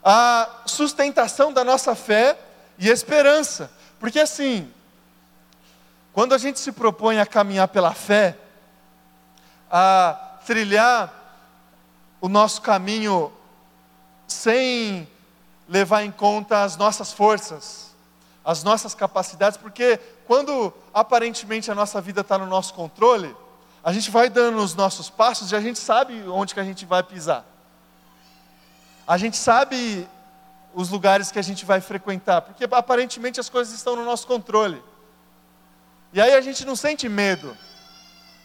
a 0.04 0.50
sustentação 0.66 1.54
da 1.54 1.64
nossa 1.64 1.96
fé 1.96 2.38
e 2.78 2.90
esperança. 2.90 3.72
Porque 4.00 4.20
assim, 4.20 4.72
quando 6.12 6.34
a 6.34 6.38
gente 6.38 6.60
se 6.60 6.72
propõe 6.72 7.20
a 7.20 7.26
caminhar 7.26 7.68
pela 7.70 7.94
fé, 7.94 8.38
a 9.72 10.38
trilhar 10.46 11.12
o 12.20 12.28
nosso 12.28 12.62
caminho 12.62 13.32
sem 14.28 15.08
levar 15.68 16.04
em 16.04 16.12
conta 16.12 16.64
as 16.64 16.76
nossas 16.76 17.14
forças, 17.14 17.92
as 18.44 18.64
nossas 18.64 18.94
capacidades, 18.94 19.58
porque 19.58 19.98
quando 20.28 20.74
aparentemente 20.94 21.72
a 21.72 21.76
nossa 21.76 22.02
vida 22.02 22.22
está 22.22 22.38
no 22.38 22.46
nosso 22.46 22.74
controle, 22.74 23.36
a 23.84 23.92
gente 23.92 24.12
vai 24.12 24.30
dando 24.30 24.60
os 24.60 24.76
nossos 24.76 25.10
passos 25.10 25.52
e 25.52 25.56
a 25.56 25.62
gente 25.62 25.80
sabe 25.80 26.22
onde 26.28 26.54
que 26.54 26.60
a 26.60 26.64
gente 26.64 26.86
vai 26.86 27.04
pisar. 27.04 27.46
A 29.08 29.18
gente 29.18 29.38
sabe 29.38 30.08
os 30.74 30.90
lugares 30.90 31.32
que 31.32 31.40
a 31.40 31.42
gente 31.42 31.66
vai 31.66 31.82
frequentar, 31.82 32.42
porque 32.42 32.68
aparentemente 32.72 33.40
as 33.40 33.50
coisas 33.50 33.74
estão 33.74 33.96
no 33.96 34.06
nosso 34.06 34.26
controle. 34.26 34.82
E 36.12 36.22
aí 36.22 36.34
a 36.34 36.42
gente 36.42 36.66
não 36.66 36.76
sente 36.76 37.08
medo, 37.10 37.56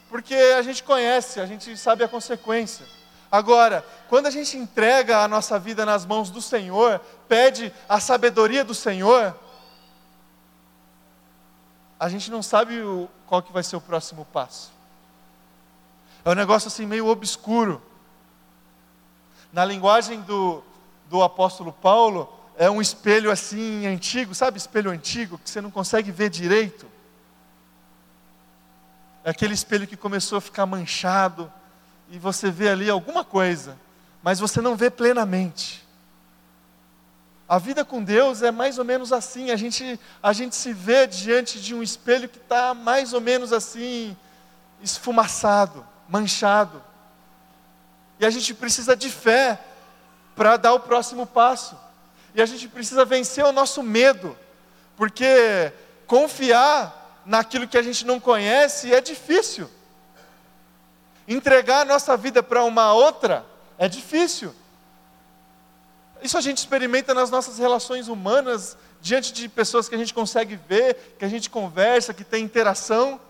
porque 0.09 0.35
a 0.35 0.63
gente 0.63 0.83
conhece, 0.83 1.41
a 1.41 1.47
gente 1.47 1.77
sabe 1.77 2.03
a 2.03 2.09
consequência. 2.09 2.85
Agora, 3.31 3.85
quando 4.09 4.27
a 4.27 4.31
gente 4.31 4.57
entrega 4.57 5.19
a 5.19 5.29
nossa 5.29 5.59
vida 5.59 5.85
nas 5.85 6.07
mãos 6.07 6.31
do 6.31 6.41
Senhor, 6.41 7.01
pede 7.29 7.73
a 7.89 8.01
sabedoria 8.01 8.65
do 8.65 8.75
Senhor, 8.75 9.35
a 12.01 12.09
gente 12.09 12.31
não 12.31 12.43
sabe 12.43 12.81
o, 12.81 13.09
qual 13.27 13.43
que 13.43 13.53
vai 13.53 13.63
ser 13.63 13.77
o 13.77 13.81
próximo 13.81 14.25
passo. 14.33 14.71
É 16.25 16.31
um 16.31 16.35
negócio 16.35 16.69
assim 16.69 16.87
meio 16.87 17.07
obscuro. 17.07 17.83
Na 19.53 19.65
linguagem 19.65 20.21
do, 20.23 20.63
do 21.09 21.23
apóstolo 21.23 21.73
Paulo, 21.73 22.33
é 22.57 22.71
um 22.71 22.81
espelho 22.81 23.31
assim 23.31 23.87
antigo, 23.87 24.35
sabe 24.35 24.59
espelho 24.59 24.91
antigo 24.91 25.39
que 25.39 25.49
você 25.49 25.61
não 25.61 25.71
consegue 25.71 26.11
ver 26.11 26.31
direito? 26.31 26.87
É 29.25 29.31
aquele 29.31 29.55
espelho 29.55 29.87
que 29.87 29.97
começou 29.97 30.39
a 30.39 30.41
ficar 30.41 30.67
manchado 30.67 31.53
e 32.11 32.19
você 32.19 32.51
vê 32.51 32.69
ali 32.69 32.89
alguma 32.89 33.25
coisa, 33.25 33.79
mas 34.23 34.41
você 34.41 34.61
não 34.61 34.77
vê 34.77 34.91
plenamente. 34.91 35.87
A 37.49 37.59
vida 37.59 37.85
com 37.85 38.03
Deus 38.03 38.43
é 38.43 38.51
mais 38.51 38.79
ou 38.79 38.85
menos 38.85 39.13
assim, 39.13 39.51
a 39.51 39.57
gente, 39.57 39.99
a 40.23 40.33
gente 40.33 40.55
se 40.55 40.73
vê 40.73 41.07
diante 41.07 41.61
de 41.61 41.75
um 41.75 41.83
espelho 41.83 42.29
que 42.29 42.39
está 42.39 42.75
mais 42.75 43.13
ou 43.13 43.21
menos 43.21 43.53
assim, 43.53 44.17
esfumaçado 44.83 45.87
manchado. 46.09 46.83
E 48.21 48.27
a 48.27 48.31
gente 48.31 48.53
precisa 48.55 48.97
de 48.97 49.11
fé 49.11 49.59
para 50.35 50.57
dar 50.57 50.75
o 50.75 50.81
próximo 50.81 51.27
passo. 51.27 51.79
E 52.35 52.43
a 52.43 52.47
gente 52.47 52.69
precisa 52.69 53.05
vencer 53.05 53.45
o 53.45 53.53
nosso 53.53 53.83
medo, 53.83 54.37
porque 54.97 55.73
confiar 56.07 57.23
naquilo 57.25 57.69
que 57.69 57.77
a 57.77 57.83
gente 57.83 58.07
não 58.07 58.19
conhece 58.21 58.93
é 58.93 59.01
difícil. 59.01 59.69
Entregar 61.27 61.83
a 61.83 61.85
nossa 61.85 62.17
vida 62.17 62.43
para 62.43 62.65
uma 62.65 62.93
outra 62.93 63.45
é 63.77 63.89
difícil. 63.89 64.55
Isso 66.23 66.37
a 66.37 66.41
gente 66.41 66.59
experimenta 66.59 67.15
nas 67.15 67.31
nossas 67.31 67.59
relações 67.59 68.09
humanas, 68.09 68.77
diante 69.01 69.33
de 69.33 69.49
pessoas 69.49 69.89
que 69.89 69.95
a 69.95 69.99
gente 69.99 70.13
consegue 70.13 70.59
ver, 70.69 71.15
que 71.19 71.25
a 71.25 71.29
gente 71.29 71.49
conversa, 71.49 72.15
que 72.15 72.25
tem 72.25 72.43
interação. 72.43 73.21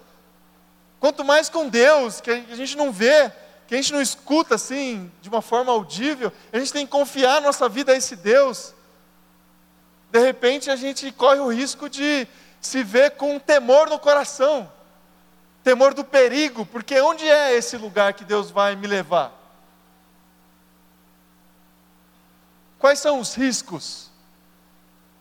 Quanto 0.99 1.25
mais 1.25 1.49
com 1.49 1.69
Deus, 1.69 2.21
que 2.21 2.31
a 2.31 2.57
gente 2.57 2.77
não 2.77 2.91
vê, 2.91 3.31
que 3.69 3.75
a 3.75 3.77
gente 3.77 3.93
não 3.93 4.01
escuta 4.01 4.55
assim, 4.55 5.13
de 5.21 5.29
uma 5.29 5.43
forma 5.43 5.71
audível, 5.71 6.33
a 6.51 6.59
gente 6.59 6.73
tem 6.73 6.87
que 6.87 6.91
confiar 6.91 7.43
nossa 7.43 7.69
vida 7.69 7.93
a 7.93 7.97
esse 7.97 8.17
Deus. 8.17 8.73
De 10.11 10.19
repente 10.19 10.71
a 10.71 10.77
gente 10.77 11.13
corre 11.13 11.39
o 11.39 11.53
risco 11.53 11.87
de 11.87 12.27
se 12.63 12.83
ver 12.83 13.11
com 13.13 13.37
um 13.37 13.39
temor 13.39 13.91
no 13.91 13.99
coração, 13.99 14.73
temor 15.63 15.93
do 15.93 16.03
perigo, 16.03 16.65
porque 16.65 16.99
onde 17.03 17.29
é 17.29 17.55
esse 17.55 17.77
lugar 17.77 18.15
que 18.15 18.25
Deus 18.25 18.51
vai 18.51 18.75
me 18.75 18.87
levar? 18.87 19.33
Quais 22.79 22.99
são 23.01 23.21
os 23.21 23.35
riscos? 23.35 24.11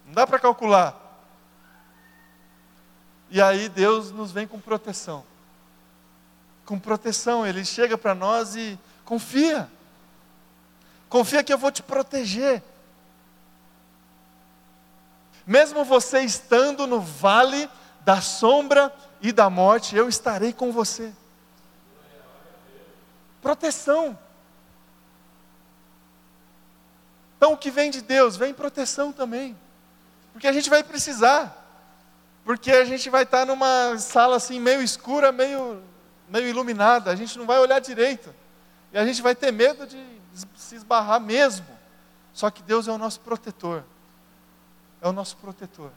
Não 0.06 0.14
dá 0.14 0.26
para 0.26 0.40
calcular. 0.40 0.96
E 3.30 3.42
aí 3.42 3.68
Deus 3.68 4.10
nos 4.10 4.32
vem 4.32 4.48
com 4.48 4.58
proteção. 4.58 5.26
Com 6.68 6.78
proteção. 6.78 7.48
Ele 7.48 7.66
chega 7.66 7.98
para 7.98 8.14
nós 8.14 8.56
e 8.56 8.78
confia. 9.04 9.68
Confia 11.10 11.44
que 11.44 11.52
eu 11.52 11.58
vou 11.58 11.72
te 11.72 11.82
proteger. 11.82 12.62
Mesmo 15.48 15.86
você 15.86 16.20
estando 16.20 16.86
no 16.86 17.00
vale 17.00 17.70
da 18.02 18.22
sombra 18.22 18.94
e 19.22 19.32
da 19.32 19.50
morte, 19.50 19.96
eu 19.96 20.10
estarei 20.10 20.52
com 20.52 20.72
você. 20.72 21.14
Proteção. 23.42 24.20
Então, 27.38 27.54
o 27.54 27.58
que 27.58 27.72
vem 27.72 27.90
de 27.90 28.02
Deus, 28.02 28.36
vem 28.36 28.54
proteção 28.54 29.14
também. 29.14 29.58
Porque 30.34 30.48
a 30.48 30.52
gente 30.52 30.70
vai 30.70 30.84
precisar. 30.84 31.64
Porque 32.44 32.72
a 32.72 32.84
gente 32.84 33.10
vai 33.10 33.24
estar 33.24 33.46
numa 33.46 33.98
sala 34.00 34.36
assim, 34.36 34.60
meio 34.60 34.82
escura, 34.82 35.32
meio, 35.32 35.82
meio 36.30 36.48
iluminada. 36.48 37.12
A 37.12 37.16
gente 37.16 37.38
não 37.38 37.46
vai 37.46 37.60
olhar 37.60 37.80
direito. 37.80 38.34
E 38.92 38.98
a 38.98 39.06
gente 39.06 39.22
vai 39.22 39.36
ter 39.36 39.52
medo 39.52 39.86
de 39.86 40.02
se 40.56 40.76
esbarrar 40.76 41.20
mesmo. 41.20 41.66
Só 42.34 42.50
que 42.50 42.62
Deus 42.62 42.88
é 42.88 42.92
o 42.92 42.98
nosso 42.98 43.20
protetor. 43.20 43.84
É 45.02 45.08
o 45.08 45.12
nosso 45.12 45.38
protetor. 45.38 45.92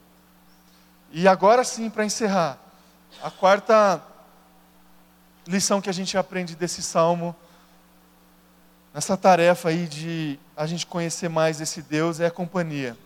E 1.12 1.26
agora 1.26 1.64
sim, 1.64 1.90
para 1.90 2.04
encerrar, 2.04 2.58
a 3.22 3.30
quarta 3.30 4.02
lição 5.46 5.80
que 5.80 5.90
a 5.90 5.92
gente 5.92 6.16
aprende 6.16 6.54
desse 6.54 6.82
salmo, 6.82 7.34
nessa 8.94 9.16
tarefa 9.16 9.70
aí 9.70 9.86
de 9.86 10.38
a 10.56 10.66
gente 10.66 10.86
conhecer 10.86 11.28
mais 11.28 11.60
esse 11.60 11.82
Deus, 11.82 12.20
é 12.20 12.26
a 12.26 12.30
companhia. 12.30 12.96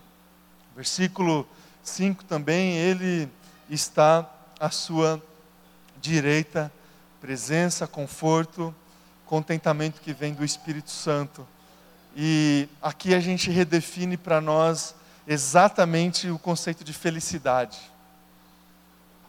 Versículo 0.75 1.47
5 1.83 2.23
também, 2.25 2.75
ele 2.75 3.29
está 3.69 4.29
à 4.59 4.69
sua 4.69 5.21
direita, 5.99 6.71
presença, 7.25 7.87
conforto, 7.87 8.73
contentamento 9.25 9.99
que 9.99 10.13
vem 10.13 10.31
do 10.31 10.45
Espírito 10.45 10.91
Santo. 10.91 11.47
E 12.15 12.69
aqui 12.79 13.15
a 13.15 13.19
gente 13.19 13.49
redefine 13.49 14.15
para 14.15 14.39
nós 14.39 14.93
exatamente 15.25 16.29
o 16.29 16.37
conceito 16.37 16.83
de 16.83 16.93
felicidade. 16.93 17.79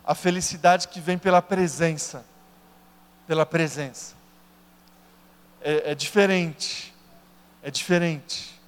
A 0.05 0.15
felicidade 0.15 0.89
que 0.89 1.01
vem 1.01 1.17
pela 1.17 1.41
presença. 1.41 2.23
Pela 3.27 3.47
presença. 3.47 4.15
É, 5.63 5.93
é 5.93 5.95
diferente. 5.95 6.95
É 7.63 7.71
diferente. 7.71 8.61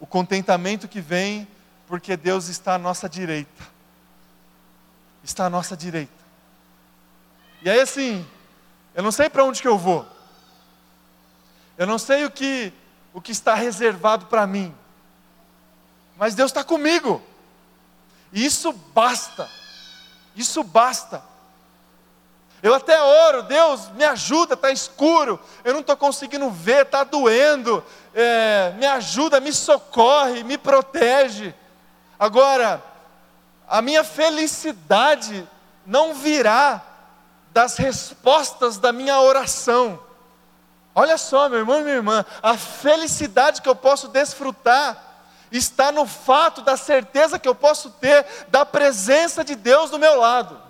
O 0.00 0.08
contentamento 0.08 0.88
que 0.88 1.00
vem 1.00 1.46
porque 1.86 2.16
Deus 2.16 2.48
está 2.48 2.74
à 2.74 2.78
nossa 2.78 3.08
direita. 3.08 3.62
Está 5.22 5.46
à 5.46 5.50
nossa 5.50 5.76
direita. 5.76 6.12
E 7.62 7.70
aí 7.70 7.80
assim, 7.80 8.26
eu 8.96 9.02
não 9.02 9.12
sei 9.12 9.28
para 9.28 9.44
onde 9.44 9.60
que 9.60 9.68
eu 9.68 9.76
vou. 9.76 10.06
Eu 11.76 11.86
não 11.86 11.98
sei 11.98 12.24
o 12.24 12.30
que, 12.30 12.72
o 13.12 13.20
que 13.20 13.30
está 13.30 13.54
reservado 13.54 14.24
para 14.26 14.46
mim. 14.46 14.74
Mas 16.16 16.34
Deus 16.34 16.50
está 16.50 16.64
comigo. 16.64 17.22
E 18.32 18.44
isso 18.44 18.72
basta. 18.72 19.48
Isso 20.34 20.64
basta. 20.64 21.22
Eu 22.62 22.74
até 22.74 23.00
oro, 23.00 23.42
Deus, 23.42 23.90
me 23.90 24.02
ajuda, 24.02 24.54
está 24.54 24.70
escuro, 24.70 25.38
eu 25.62 25.74
não 25.74 25.80
estou 25.80 25.96
conseguindo 25.96 26.50
ver, 26.50 26.86
está 26.86 27.04
doendo, 27.04 27.84
é, 28.14 28.72
me 28.78 28.86
ajuda, 28.86 29.40
me 29.40 29.52
socorre, 29.52 30.42
me 30.42 30.56
protege. 30.56 31.54
Agora, 32.18 32.82
a 33.68 33.82
minha 33.82 34.02
felicidade 34.02 35.46
não 35.84 36.14
virá 36.14 36.82
das 37.56 37.78
respostas 37.78 38.76
da 38.76 38.92
minha 38.92 39.18
oração. 39.18 39.98
Olha 40.94 41.16
só, 41.16 41.48
meu 41.48 41.60
irmão 41.60 41.80
e 41.80 41.84
minha 41.84 41.96
irmã, 41.96 42.22
a 42.42 42.54
felicidade 42.54 43.62
que 43.62 43.68
eu 43.68 43.74
posso 43.74 44.08
desfrutar 44.08 45.24
está 45.50 45.90
no 45.90 46.04
fato 46.04 46.60
da 46.60 46.76
certeza 46.76 47.38
que 47.38 47.48
eu 47.48 47.54
posso 47.54 47.88
ter 47.92 48.26
da 48.50 48.66
presença 48.66 49.42
de 49.42 49.54
Deus 49.54 49.90
do 49.90 49.98
meu 49.98 50.20
lado. 50.20 50.60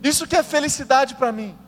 Isso 0.00 0.28
que 0.28 0.36
é 0.36 0.44
felicidade 0.44 1.16
para 1.16 1.32
mim. 1.32 1.58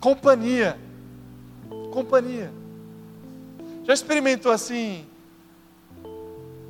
Companhia. 0.00 0.76
Companhia. 1.92 2.52
Já 3.84 3.94
experimentou 3.94 4.50
assim 4.50 5.08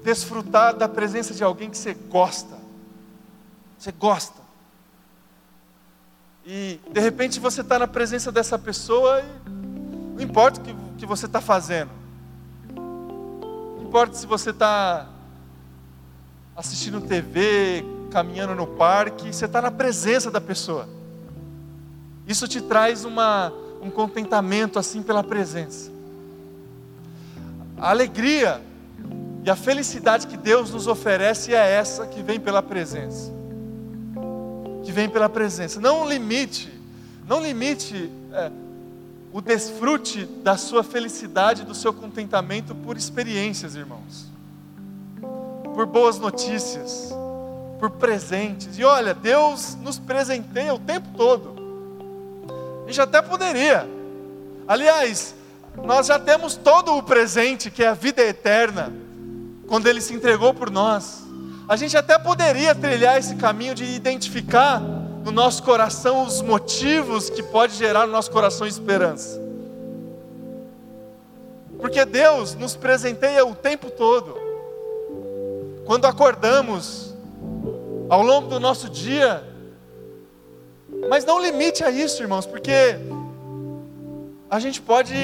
desfrutar 0.05 0.77
da 0.77 0.87
presença 0.87 1.33
de 1.33 1.43
alguém 1.43 1.71
que 1.71 1.79
você 1.79 1.95
gosta? 1.95 2.59
Você 3.79 3.91
gosta. 3.91 4.45
E 6.45 6.79
de 6.93 7.01
repente 7.01 7.41
você 7.41 7.63
está 7.63 7.79
na 7.79 7.89
presença 7.89 8.31
dessa 8.31 8.59
pessoa 8.59 9.23
e 9.23 9.51
não 10.15 10.23
importa 10.23 10.61
o 10.61 10.63
que, 10.63 10.77
que 10.99 11.07
você 11.07 11.25
está 11.25 11.41
fazendo. 11.41 11.91
Não 12.77 13.83
importa 13.83 14.15
se 14.15 14.27
você 14.27 14.51
está 14.51 15.09
assistindo 16.55 17.01
TV, 17.01 17.83
caminhando 18.11 18.55
no 18.55 18.67
parque, 18.67 19.33
você 19.33 19.47
está 19.47 19.63
na 19.63 19.71
presença 19.71 20.31
da 20.31 20.41
pessoa. 20.41 20.87
Isso 22.27 22.47
te 22.47 22.61
traz 22.61 23.07
uma, 23.07 23.51
um 23.81 23.91
contentamento 23.91 24.79
assim 24.79 25.03
pela 25.03 25.25
presença. 25.25 25.91
A 27.79 27.89
alegria 27.89 28.61
e 29.45 29.51
a 29.51 29.57
felicidade 29.57 30.27
que 30.27 30.37
Deus 30.37 30.71
nos 30.71 30.87
oferece 30.87 31.55
é 31.55 31.71
essa 31.73 32.07
que 32.07 32.23
vem 32.23 32.41
pela 32.41 32.63
presença 32.63 33.35
que 34.85 34.93
vem 34.93 35.09
pela 35.09 35.29
presença. 35.29 35.81
Não 35.81 36.07
limite, 36.07 36.73
não 37.27 37.43
limite 37.43 38.11
é, 38.33 38.51
o 39.33 39.41
desfrute 39.41 40.27
da 40.27 40.57
sua 40.57 40.85
felicidade, 40.85 41.65
do 41.65 41.75
seu 41.75 41.93
contentamento 41.93 42.75
por 42.75 42.97
experiências, 42.97 43.75
irmãos, 43.75 44.27
por 45.75 45.87
boas 45.87 46.19
notícias, 46.19 47.13
por 47.81 47.91
presentes. 47.91 48.79
E 48.79 48.85
olha, 48.85 49.15
Deus 49.15 49.77
nos 49.83 49.99
presenteia 49.99 50.75
o 50.75 50.79
tempo 50.79 51.09
todo. 51.17 51.55
A 52.85 52.87
gente 52.87 53.01
até 53.01 53.23
poderia. 53.23 53.89
Aliás, 54.69 55.35
nós 55.83 56.07
já 56.07 56.19
temos 56.19 56.57
todo 56.57 56.95
o 56.95 57.03
presente, 57.03 57.71
que 57.71 57.83
é 57.83 57.89
a 57.89 57.95
vida 57.95 58.23
eterna, 58.23 58.93
quando 59.67 59.87
Ele 59.87 60.01
se 60.01 60.15
entregou 60.15 60.53
por 60.55 60.71
nós. 60.71 61.23
A 61.69 61.77
gente 61.77 61.97
até 61.97 62.19
poderia 62.19 62.75
trilhar 62.75 63.19
esse 63.19 63.37
caminho 63.37 63.75
de 63.75 63.85
identificar 63.85 64.81
no 64.81 65.33
nosso 65.33 65.63
coração 65.63 66.25
os 66.25 66.43
motivos 66.43 67.31
que 67.31 67.43
pode 67.43 67.75
gerar 67.75 68.07
no 68.07 68.13
nosso 68.13 68.31
coração 68.31 68.67
esperança. 68.67 69.43
Porque 71.79 72.05
Deus 72.05 72.55
nos 72.55 72.77
presenteia 72.77 73.45
o 73.45 73.55
tempo 73.55 73.91
todo. 73.91 74.37
Quando 75.87 76.07
acordamos, 76.07 77.15
ao 78.09 78.23
longo 78.23 78.49
do 78.49 78.61
nosso 78.61 78.89
dia, 78.89 79.43
mas 81.09 81.25
não 81.25 81.41
limite 81.41 81.83
a 81.83 81.91
isso, 81.91 82.23
irmãos, 82.23 82.47
porque 82.47 82.97
a 84.49 84.59
gente 84.59 84.81
pode 84.81 85.15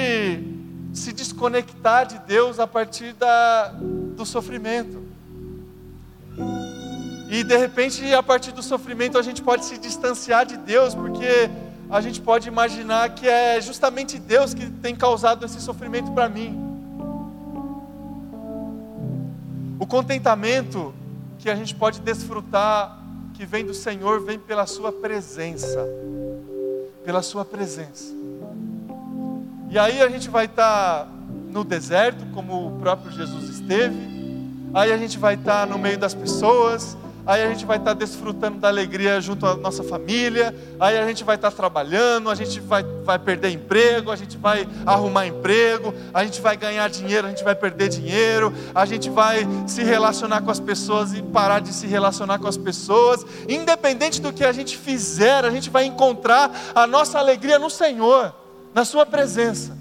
se 0.93 1.13
desconectar 1.13 2.07
de 2.07 2.19
Deus 2.21 2.59
a 2.59 2.67
partir 2.67 3.13
da, 3.15 3.73
do 4.17 4.27
sofrimento. 4.27 5.03
E 7.31 7.45
de 7.45 7.57
repente, 7.57 8.13
a 8.13 8.23
partir 8.23 8.51
do 8.53 8.63
sofrimento, 8.63 9.17
a 9.17 9.23
gente 9.23 9.41
pode 9.41 9.65
se 9.65 9.79
distanciar 9.79 10.45
de 10.45 10.57
Deus, 10.57 10.95
porque 10.95 11.49
a 11.89 12.01
gente 12.01 12.21
pode 12.21 12.49
imaginar 12.49 13.15
que 13.15 13.29
é 13.29 13.61
justamente 13.61 14.19
Deus 14.19 14.53
que 14.53 14.69
tem 14.69 14.97
causado 14.97 15.45
esse 15.45 15.61
sofrimento 15.61 16.11
para 16.13 16.29
mim. 16.29 16.59
O 19.79 19.87
contentamento 19.87 20.93
que 21.39 21.49
a 21.49 21.55
gente 21.55 21.75
pode 21.75 22.01
desfrutar, 22.01 22.99
que 23.35 23.47
vem 23.47 23.65
do 23.65 23.75
Senhor, 23.75 24.21
vem 24.21 24.39
pela 24.39 24.67
Sua 24.67 24.93
presença. 24.93 25.87
Pela 27.05 27.23
Sua 27.23 27.45
presença. 27.45 28.20
E 29.71 29.79
aí 29.79 30.03
a 30.03 30.09
gente 30.09 30.29
vai 30.29 30.47
estar 30.47 31.07
no 31.49 31.63
deserto, 31.63 32.27
como 32.35 32.67
o 32.67 32.81
próprio 32.81 33.13
Jesus 33.13 33.49
esteve. 33.49 33.97
Aí 34.75 34.93
a 34.93 34.97
gente 34.97 35.17
vai 35.17 35.35
estar 35.35 35.65
no 35.65 35.79
meio 35.79 35.97
das 35.97 36.13
pessoas, 36.13 36.97
aí 37.25 37.41
a 37.41 37.49
gente 37.49 37.65
vai 37.65 37.77
estar 37.77 37.95
desfrutando 37.95 38.59
da 38.59 38.67
alegria 38.67 39.21
junto 39.21 39.47
à 39.47 39.55
nossa 39.55 39.85
família, 39.85 40.53
aí 40.81 40.99
a 40.99 41.07
gente 41.07 41.23
vai 41.23 41.37
estar 41.37 41.53
trabalhando, 41.53 42.31
a 42.31 42.35
gente 42.35 42.59
vai, 42.59 42.83
vai 43.05 43.17
perder 43.17 43.51
emprego, 43.51 44.11
a 44.11 44.17
gente 44.17 44.37
vai 44.37 44.67
arrumar 44.85 45.29
emprego, 45.29 45.95
a 46.13 46.25
gente 46.25 46.41
vai 46.41 46.57
ganhar 46.57 46.91
dinheiro, 46.91 47.29
a 47.29 47.31
gente 47.31 47.45
vai 47.45 47.55
perder 47.55 47.91
dinheiro, 47.91 48.53
a 48.75 48.85
gente 48.85 49.09
vai 49.09 49.47
se 49.69 49.85
relacionar 49.85 50.41
com 50.41 50.51
as 50.51 50.59
pessoas 50.59 51.13
e 51.13 51.23
parar 51.23 51.61
de 51.61 51.73
se 51.73 51.87
relacionar 51.87 52.41
com 52.41 52.49
as 52.49 52.57
pessoas, 52.57 53.25
independente 53.49 54.21
do 54.21 54.33
que 54.33 54.45
a 54.45 54.51
gente 54.51 54.77
fizer, 54.77 55.45
a 55.45 55.51
gente 55.51 55.71
vai 55.71 55.85
encontrar 55.85 56.51
a 56.75 56.89
nossa 56.89 57.21
alegria 57.21 57.57
no 57.57 57.71
Senhor, 57.71 58.35
na 58.75 58.85
Sua 58.85 59.05
presença. 59.05 59.77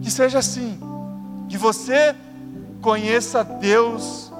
Que 0.00 0.10
seja 0.10 0.38
assim, 0.38 0.78
que 1.48 1.56
você 1.56 2.14
conheça 2.80 3.44
Deus 3.44 4.32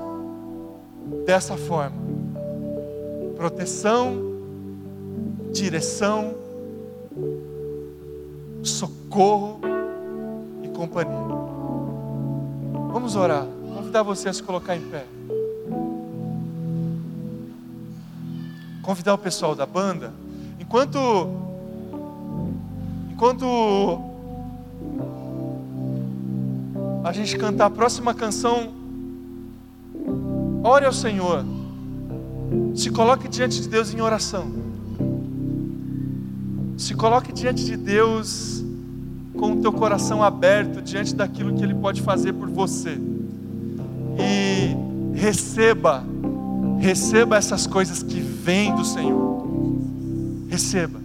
dessa 1.24 1.56
forma: 1.56 1.96
proteção, 3.36 4.16
direção, 5.52 6.34
socorro 8.62 9.60
e 10.62 10.68
companhia. 10.68 11.32
Vamos 12.92 13.16
orar. 13.16 13.46
Convidar 13.74 14.02
você 14.02 14.28
a 14.28 14.32
se 14.32 14.42
colocar 14.42 14.76
em 14.76 14.80
pé. 14.82 15.04
Convidar 18.82 19.14
o 19.14 19.18
pessoal 19.18 19.54
da 19.54 19.64
banda. 19.64 20.12
Enquanto 20.72 21.28
enquanto 23.12 24.00
a 27.04 27.12
gente 27.12 27.36
cantar 27.36 27.66
a 27.66 27.70
próxima 27.70 28.14
canção, 28.14 28.72
ore 30.64 30.86
ao 30.86 30.92
Senhor. 30.94 31.44
Se 32.74 32.88
coloque 32.88 33.28
diante 33.28 33.60
de 33.60 33.68
Deus 33.68 33.92
em 33.92 34.00
oração. 34.00 34.50
Se 36.78 36.94
coloque 36.94 37.34
diante 37.34 37.66
de 37.66 37.76
Deus 37.76 38.64
com 39.38 39.52
o 39.52 39.56
teu 39.60 39.74
coração 39.74 40.22
aberto 40.22 40.80
diante 40.80 41.14
daquilo 41.14 41.54
que 41.54 41.62
Ele 41.62 41.74
pode 41.74 42.00
fazer 42.00 42.32
por 42.32 42.48
você. 42.48 42.98
E 44.18 44.74
receba, 45.14 46.02
receba 46.78 47.36
essas 47.36 47.66
coisas 47.66 48.02
que 48.02 48.20
vêm 48.20 48.74
do 48.74 48.86
Senhor. 48.86 49.32
Receba. 50.52 51.00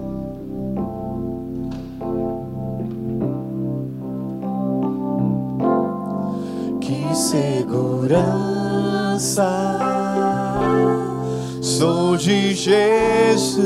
Que 6.82 7.16
segurança 7.16 8.20
sou 11.62 12.18
de 12.18 12.54
Jesus, 12.54 13.64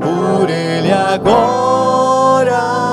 por 0.00 0.48
Ele 0.48 0.90
agora 0.90 2.85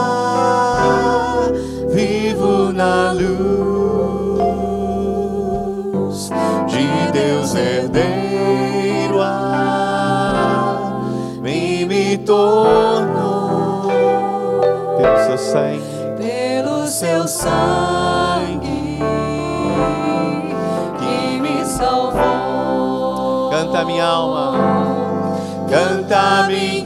sangue 17.27 18.99
que 20.99 21.39
me 21.41 21.65
salvou. 21.65 23.49
Canta 23.49 23.85
minha 23.85 24.05
alma, 24.05 24.53
canta 25.69 26.47
minha 26.47 26.82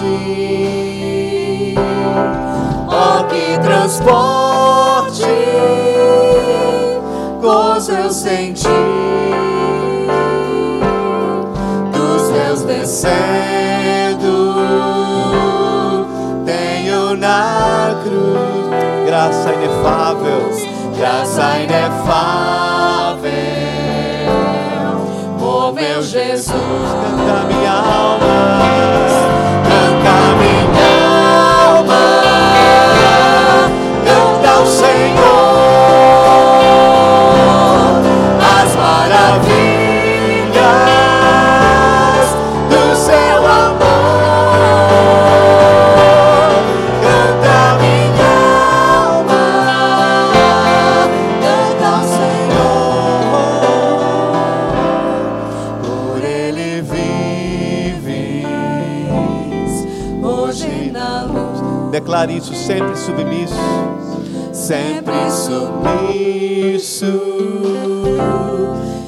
Ó 2.87 3.25
que 3.25 3.59
transporte, 3.61 5.25
gozo 7.41 7.93
eu 7.93 8.11
senti 8.11 8.69
dos 11.93 12.31
meus 12.31 12.63
descendo, 12.63 14.55
tenho 16.45 17.17
na 17.17 17.95
cruz 18.03 18.79
graça 19.07 19.55
inefável, 19.55 20.51
graça 20.99 21.59
inefável. 21.61 22.18
Jesus, 26.29 26.53
canta 26.53 27.45
minha 27.47 27.73
alma, 27.73 28.61
sempre 62.69 62.97
submisso, 62.99 63.55
sempre 64.53 65.31
submisso. 65.31 67.07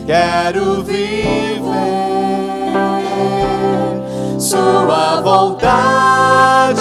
Quero 0.06 0.82
viver 0.82 1.60
Sua 4.38 5.20
vontade, 5.20 6.80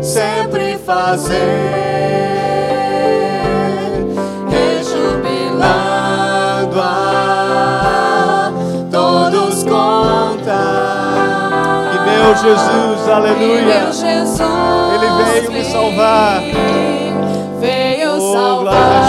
sempre 0.00 0.78
fazer, 0.78 1.36
rejubilando 4.48 5.60
a 6.80 8.50
todos 8.90 9.62
contar. 9.62 10.40
E 11.94 11.98
meu 12.08 12.34
Jesus, 12.34 13.08
aleluia. 13.08 14.19
Veio 17.60 18.20
salvar. 18.32 18.99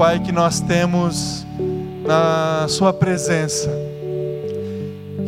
Pai, 0.00 0.18
que 0.18 0.32
nós 0.32 0.60
temos 0.60 1.44
na 2.06 2.66
Sua 2.68 2.90
presença. 2.90 3.68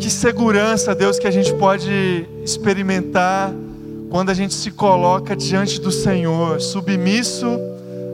Que 0.01 0.09
segurança, 0.09 0.95
Deus, 0.95 1.19
que 1.19 1.27
a 1.27 1.31
gente 1.31 1.53
pode 1.53 2.27
experimentar 2.43 3.53
quando 4.09 4.31
a 4.31 4.35
gente 4.35 4.55
se 4.55 4.71
coloca 4.71 5.37
diante 5.37 5.79
do 5.79 5.93
Senhor, 5.93 6.59
submisso 6.59 7.47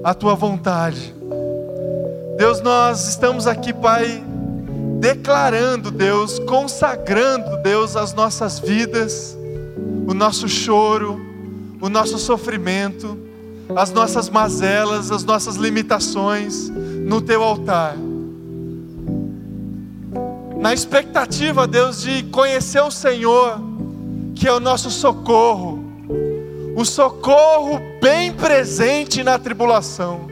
à 0.03 0.13
Tua 0.13 0.35
vontade. 0.35 1.15
Deus, 2.37 2.61
nós 2.61 3.07
estamos 3.09 3.47
aqui, 3.47 3.73
Pai, 3.73 4.21
declarando, 4.99 5.93
Deus, 5.93 6.41
consagrando, 6.41 7.57
Deus, 7.59 7.95
as 7.95 8.13
nossas 8.13 8.59
vidas, 8.59 9.39
o 10.09 10.13
nosso 10.13 10.49
choro, 10.49 11.21
o 11.81 11.89
nosso 11.89 12.19
sofrimento, 12.19 13.28
as 13.77 13.91
nossas 13.91 14.29
mazelas, 14.29 15.11
as 15.11 15.25
nossas 15.25 15.57
limitações 15.57 16.69
no 16.69 17.21
teu 17.21 17.43
altar. 17.43 17.97
Na 20.57 20.75
expectativa, 20.75 21.67
Deus, 21.67 22.03
de 22.03 22.25
conhecer 22.25 22.81
o 22.83 22.91
Senhor, 22.91 23.61
que 24.35 24.49
é 24.49 24.53
o 24.53 24.59
nosso 24.59 24.91
socorro, 24.91 25.85
o 26.77 26.85
socorro 26.85 27.81
bem 28.01 28.33
presente 28.33 29.23
na 29.23 29.39
tribulação. 29.39 30.27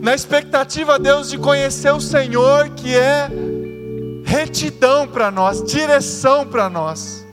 Na 0.00 0.14
expectativa, 0.14 0.98
Deus, 0.98 1.30
de 1.30 1.38
conhecer 1.38 1.92
o 1.92 2.00
Senhor, 2.00 2.68
que 2.70 2.94
é 2.94 3.28
retidão 4.24 5.06
para 5.06 5.30
nós, 5.30 5.62
direção 5.62 6.46
para 6.46 6.68
nós, 6.68 7.24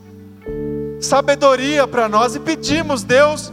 sabedoria 1.01 1.85
para 1.85 2.07
nós, 2.07 2.35
e 2.35 2.39
pedimos, 2.39 3.03
Deus, 3.03 3.51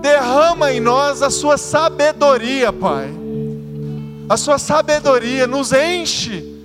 derrama 0.00 0.72
em 0.72 0.80
nós 0.80 1.22
a 1.22 1.30
sua 1.30 1.56
sabedoria, 1.56 2.72
Pai. 2.72 3.10
A 4.28 4.36
sua 4.36 4.58
sabedoria 4.58 5.46
nos 5.46 5.72
enche 5.72 6.56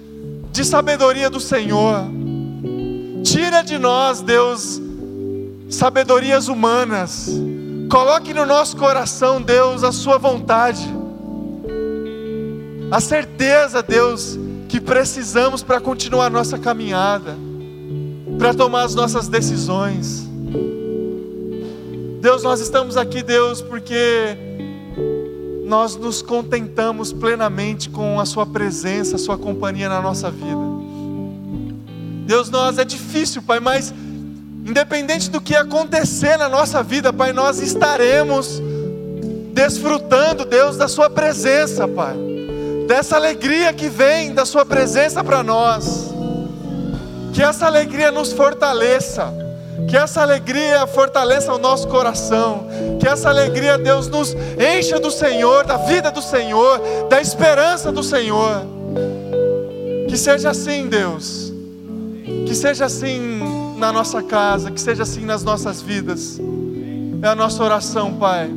de 0.52 0.64
sabedoria 0.64 1.30
do 1.30 1.40
Senhor. 1.40 2.06
Tira 3.24 3.64
de 3.64 3.78
nós, 3.78 4.22
Deus, 4.22 4.82
sabedorias 5.70 6.48
humanas. 6.48 7.30
Coloque 7.90 8.34
no 8.34 8.46
nosso 8.46 8.78
coração, 8.78 9.42
Deus, 9.42 9.84
a 9.84 9.92
sua 9.92 10.18
vontade. 10.18 10.88
A 12.92 13.00
certeza, 13.00 13.82
Deus, 13.82 14.38
que 14.70 14.80
precisamos 14.80 15.64
para 15.64 15.82
continuar 15.82 16.30
nossa 16.30 16.58
caminhada, 16.58 17.36
para 18.38 18.54
tomar 18.54 18.84
as 18.84 18.94
nossas 18.94 19.28
decisões. 19.28 20.25
Deus, 22.26 22.42
nós 22.42 22.60
estamos 22.60 22.98
aqui, 22.98 23.22
Deus, 23.22 23.62
porque 23.62 24.36
nós 25.64 25.96
nos 25.96 26.24
contentamos 26.24 27.14
plenamente 27.14 27.88
com 27.88 28.20
a 28.20 28.26
Sua 28.26 28.48
presença, 28.48 29.16
a 29.16 29.20
Sua 29.20 29.38
companhia 29.38 29.88
na 29.88 30.02
nossa 30.02 30.32
vida. 30.32 30.60
Deus, 32.26 32.50
nós 32.50 32.80
é 32.80 32.84
difícil, 32.84 33.44
Pai, 33.44 33.60
mas 33.60 33.94
independente 34.66 35.30
do 35.30 35.40
que 35.40 35.56
acontecer 35.56 36.36
na 36.36 36.50
nossa 36.50 36.82
vida, 36.82 37.14
Pai, 37.14 37.32
nós 37.32 37.60
estaremos 37.60 38.60
desfrutando, 39.54 40.46
Deus, 40.46 40.78
da 40.78 40.88
Sua 40.88 41.12
presença, 41.12 41.88
Pai, 41.88 42.18
dessa 42.88 43.18
alegria 43.18 43.72
que 43.72 43.88
vem 43.88 44.34
da 44.34 44.48
Sua 44.48 44.66
presença 44.66 45.24
para 45.24 45.44
nós. 45.44 46.12
Que 47.36 47.44
essa 47.44 47.68
alegria 47.68 48.12
nos 48.12 48.34
fortaleça 48.34 49.45
que 49.88 49.98
essa 49.98 50.22
alegria 50.22 50.88
fortaleça 50.88 51.54
o 51.54 51.58
nosso 51.58 51.88
coração. 51.88 52.68
Que 53.00 53.08
essa 53.08 53.30
alegria, 53.30 53.78
Deus, 53.78 54.08
nos 54.08 54.36
encha 54.58 55.00
do 55.00 55.12
Senhor, 55.12 55.66
da 55.66 55.78
vida 55.78 56.12
do 56.12 56.22
Senhor, 56.22 56.80
da 57.10 57.20
esperança 57.22 57.92
do 57.92 58.04
Senhor. 58.04 58.62
Que 60.08 60.18
seja 60.18 60.50
assim, 60.50 60.88
Deus. 60.88 61.54
Que 62.46 62.56
seja 62.56 62.86
assim 62.86 63.42
na 63.78 63.92
nossa 63.92 64.24
casa, 64.24 64.72
que 64.72 64.80
seja 64.80 65.04
assim 65.04 65.26
nas 65.26 65.44
nossas 65.44 65.82
vidas. 65.82 66.40
É 67.22 67.28
a 67.28 67.36
nossa 67.36 67.64
oração, 67.64 68.14
Pai. 68.14 68.50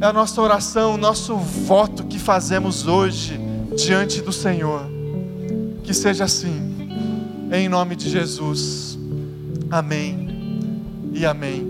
É 0.00 0.06
a 0.06 0.12
nossa 0.12 0.40
oração, 0.40 0.94
o 0.94 0.98
nosso 0.98 1.36
voto 1.36 2.04
que 2.04 2.18
fazemos 2.18 2.86
hoje 2.86 3.40
diante 3.76 4.20
do 4.20 4.32
Senhor. 4.32 4.82
Que 5.82 5.92
seja 5.94 6.24
assim. 6.24 6.74
Em 7.52 7.68
nome 7.68 7.94
de 7.96 8.10
Jesus. 8.10 8.85
Amém 9.70 10.28
e 11.12 11.26
amém. 11.26 11.66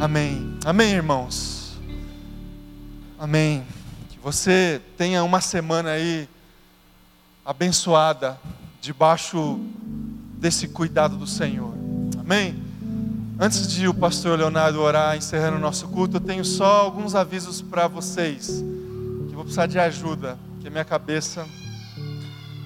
Amém. 0.00 0.58
Amém, 0.64 0.92
irmãos. 0.92 1.78
Amém. 3.18 3.64
Que 4.08 4.18
você 4.18 4.80
tenha 4.96 5.22
uma 5.22 5.40
semana 5.40 5.90
aí 5.90 6.28
abençoada, 7.44 8.40
debaixo 8.80 9.60
desse 10.38 10.66
cuidado 10.66 11.16
do 11.16 11.26
Senhor. 11.26 11.72
Amém. 12.18 12.60
Antes 13.38 13.68
de 13.68 13.86
o 13.86 13.94
pastor 13.94 14.38
Leonardo 14.38 14.80
orar, 14.80 15.16
encerrando 15.16 15.58
o 15.58 15.60
nosso 15.60 15.86
culto, 15.88 16.16
eu 16.16 16.20
tenho 16.20 16.44
só 16.44 16.80
alguns 16.80 17.14
avisos 17.14 17.62
para 17.62 17.86
vocês. 17.86 18.64
Que 19.28 19.34
vou 19.34 19.44
precisar 19.44 19.66
de 19.66 19.78
ajuda, 19.78 20.36
que 20.60 20.68
minha 20.68 20.84
cabeça. 20.84 21.46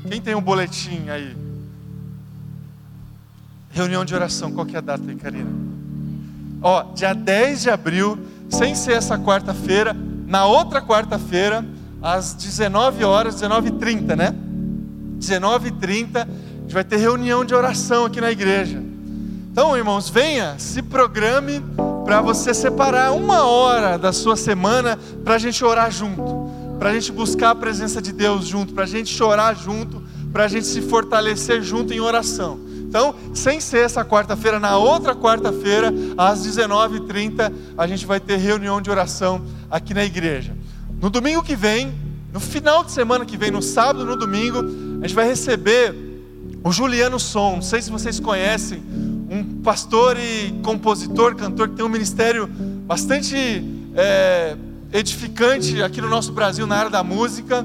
Quem 0.09 0.21
tem 0.21 0.35
um 0.35 0.41
boletim 0.41 1.11
aí? 1.11 1.44
Reunião 3.75 4.05
de 4.05 4.15
oração, 4.15 4.53
qual 4.53 4.65
que 4.65 4.77
é 4.77 4.79
a 4.79 4.81
data 4.81 5.03
aí, 5.11 5.17
Karina? 5.17 5.51
Ó, 6.63 6.93
dia 6.95 7.13
10 7.13 7.63
de 7.63 7.71
abril, 7.71 8.17
sem 8.49 8.73
ser 8.73 8.93
essa 8.93 9.19
quarta-feira, 9.19 9.97
na 10.29 10.47
outra 10.47 10.81
quarta-feira, 10.81 11.67
às 12.01 12.35
19 12.35 13.03
horas, 13.03 13.35
19h30, 13.35 14.15
né? 14.15 14.33
19h30, 15.19 16.19
a 16.19 16.27
gente 16.61 16.73
vai 16.73 16.85
ter 16.85 16.99
reunião 16.99 17.45
de 17.45 17.53
oração 17.53 18.05
aqui 18.05 18.21
na 18.21 18.31
igreja. 18.31 18.81
Então, 19.51 19.77
irmãos, 19.77 20.09
venha, 20.09 20.55
se 20.57 20.81
programe 20.81 21.61
para 22.05 22.21
você 22.21 22.55
separar 22.55 23.11
uma 23.11 23.45
hora 23.45 23.99
da 23.99 24.13
sua 24.13 24.37
semana 24.37 24.97
para 25.25 25.35
a 25.35 25.39
gente 25.39 25.65
orar 25.65 25.91
junto, 25.91 26.23
para 26.79 26.91
a 26.91 26.95
gente 26.95 27.11
buscar 27.11 27.51
a 27.51 27.55
presença 27.57 28.01
de 28.01 28.13
Deus 28.13 28.47
junto, 28.47 28.73
para 28.73 28.85
a 28.85 28.87
gente 28.87 29.13
chorar 29.13 29.57
junto, 29.57 30.01
para 30.33 30.45
a 30.45 30.49
gente 30.49 30.65
se 30.65 30.81
fortalecer 30.81 31.61
junto 31.61 31.93
em 31.93 31.99
oração. 31.99 32.73
Então, 32.95 33.13
sem 33.35 33.59
ser 33.59 33.79
essa 33.79 34.05
quarta-feira, 34.05 34.61
na 34.61 34.79
outra 34.79 35.17
quarta-feira, 35.17 35.93
às 36.17 36.47
19h30, 36.47 37.53
a 37.77 37.89
gente 37.89 38.07
vai 38.07 38.21
ter 38.21 38.37
reunião 38.37 38.81
de 38.81 38.89
oração 38.89 39.45
aqui 39.69 39.93
na 39.93 40.05
igreja. 40.05 40.57
No 41.01 41.11
domingo 41.11 41.43
que 41.43 41.57
vem, 41.57 41.93
no 42.33 42.39
final 42.39 42.85
de 42.85 42.93
semana 42.93 43.25
que 43.25 43.37
vem, 43.37 43.51
no 43.51 43.61
sábado, 43.61 44.05
no 44.05 44.15
domingo, 44.15 44.61
a 45.03 45.09
gente 45.09 45.13
vai 45.17 45.27
receber 45.27 45.93
o 46.63 46.71
Juliano 46.71 47.19
Som. 47.19 47.57
Não 47.57 47.63
sei 47.63 47.83
se 47.83 47.91
vocês 47.91 48.21
conhecem, 48.21 48.81
um 49.29 49.61
pastor 49.61 50.17
e 50.17 50.53
compositor, 50.63 51.35
cantor 51.35 51.71
que 51.71 51.75
tem 51.75 51.85
um 51.85 51.89
ministério 51.89 52.47
bastante 52.47 53.37
é, 53.97 54.57
edificante 54.93 55.83
aqui 55.83 56.01
no 56.01 56.09
nosso 56.09 56.31
Brasil 56.31 56.65
na 56.65 56.77
área 56.77 56.91
da 56.91 57.03
música. 57.03 57.59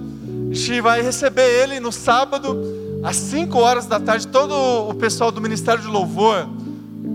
A 0.49 0.53
gente 0.55 0.82
vai 0.82 1.03
receber 1.03 1.47
ele 1.61 1.80
no 1.80 1.91
sábado 1.91 2.78
às 3.04 3.16
5 3.16 3.58
horas 3.58 3.86
da 3.86 4.00
tarde, 4.00 4.28
todo 4.28 4.54
o 4.54 4.93
pessoal 4.93 5.32
do 5.32 5.39
Ministério 5.39 5.82
de 5.82 5.88
Louvor 5.88 6.50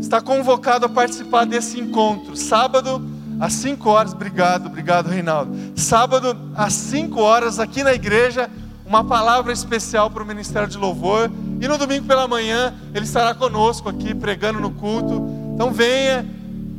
está 0.00 0.20
convocado 0.20 0.86
a 0.86 0.88
participar 0.88 1.44
desse 1.44 1.78
encontro. 1.78 2.36
Sábado, 2.36 3.02
às 3.38 3.52
5 3.54 3.88
horas, 3.88 4.12
obrigado, 4.12 4.66
obrigado, 4.66 5.08
Reinaldo. 5.08 5.54
Sábado, 5.76 6.36
às 6.54 6.72
5 6.72 7.20
horas, 7.20 7.58
aqui 7.58 7.82
na 7.82 7.92
igreja, 7.92 8.50
uma 8.86 9.04
palavra 9.04 9.52
especial 9.52 10.10
para 10.10 10.22
o 10.22 10.26
Ministério 10.26 10.68
de 10.68 10.78
Louvor. 10.78 11.30
E 11.60 11.68
no 11.68 11.76
domingo 11.76 12.06
pela 12.06 12.26
manhã, 12.26 12.74
ele 12.94 13.04
estará 13.04 13.34
conosco 13.34 13.88
aqui, 13.88 14.14
pregando 14.14 14.60
no 14.60 14.70
culto. 14.70 15.22
Então 15.54 15.70
venha, 15.70 16.24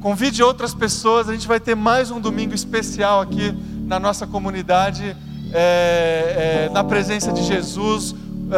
convide 0.02 0.42
outras 0.42 0.74
pessoas. 0.74 1.30
A 1.30 1.34
gente 1.34 1.48
vai 1.48 1.60
ter 1.60 1.76
mais 1.76 2.10
um 2.10 2.20
domingo 2.20 2.56
especial 2.56 3.22
aqui 3.22 3.56
na 3.86 4.00
nossa 4.00 4.26
comunidade, 4.26 5.16
é, 5.54 6.68
é, 6.68 6.70
na 6.74 6.84
presença 6.84 7.32
de 7.32 7.44
Jesus 7.44 8.16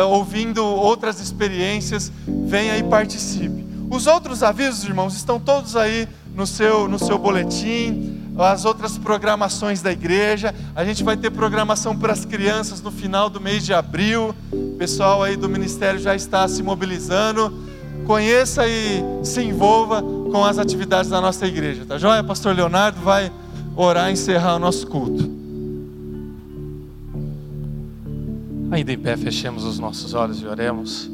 ouvindo 0.10 0.64
outras 0.66 1.20
experiências, 1.20 2.12
venha 2.28 2.78
e 2.78 2.84
participe. 2.84 3.66
Os 3.90 4.06
outros 4.06 4.44
avisos, 4.44 4.84
irmãos, 4.84 5.16
estão 5.16 5.40
todos 5.40 5.76
aí 5.76 6.08
no 6.36 6.46
seu, 6.46 6.88
no 6.88 7.00
seu 7.00 7.18
boletim, 7.18 8.22
as 8.38 8.66
outras 8.66 8.98
programações 8.98 9.82
da 9.82 9.92
igreja. 9.92 10.54
A 10.76 10.84
gente 10.86 11.04
vai 11.04 11.18
ter 11.18 11.32
programação 11.32 11.98
para 11.98 12.14
as 12.14 12.26
crianças 12.26 12.82
no 12.82 12.92
final 12.92 13.30
do 13.30 13.42
mês 13.42 13.66
de 13.66 13.74
abril. 13.74 14.36
O 14.52 14.76
pessoal 14.78 15.24
aí 15.24 15.36
do 15.36 15.50
ministério 15.50 16.00
já 16.00 16.16
está 16.16 16.48
se 16.48 16.62
mobilizando. 16.62 17.66
Conheça 18.06 18.68
e 18.68 19.04
se 19.24 19.42
envolva. 19.42 20.02
com 20.02 20.44
as 20.44 20.58
atividades 20.58 21.10
da 21.10 21.22
nossa 21.22 21.48
igreja, 21.48 21.86
tá 21.86 21.98
joia? 21.98 22.22
Pastor 22.22 22.54
Leonardo 22.54 23.00
vai 23.00 23.32
orar 23.78 24.10
e 24.10 24.14
encerrar 24.14 24.56
o 24.56 24.60
nosso 24.60 24.86
culto. 24.86 25.37
Ainda 28.70 28.92
em 28.92 28.98
pé, 28.98 29.16
fechemos 29.16 29.64
os 29.64 29.80
nossos 29.80 30.14
olhos 30.14 30.42
e 30.42 30.46
oremos. 30.46 31.10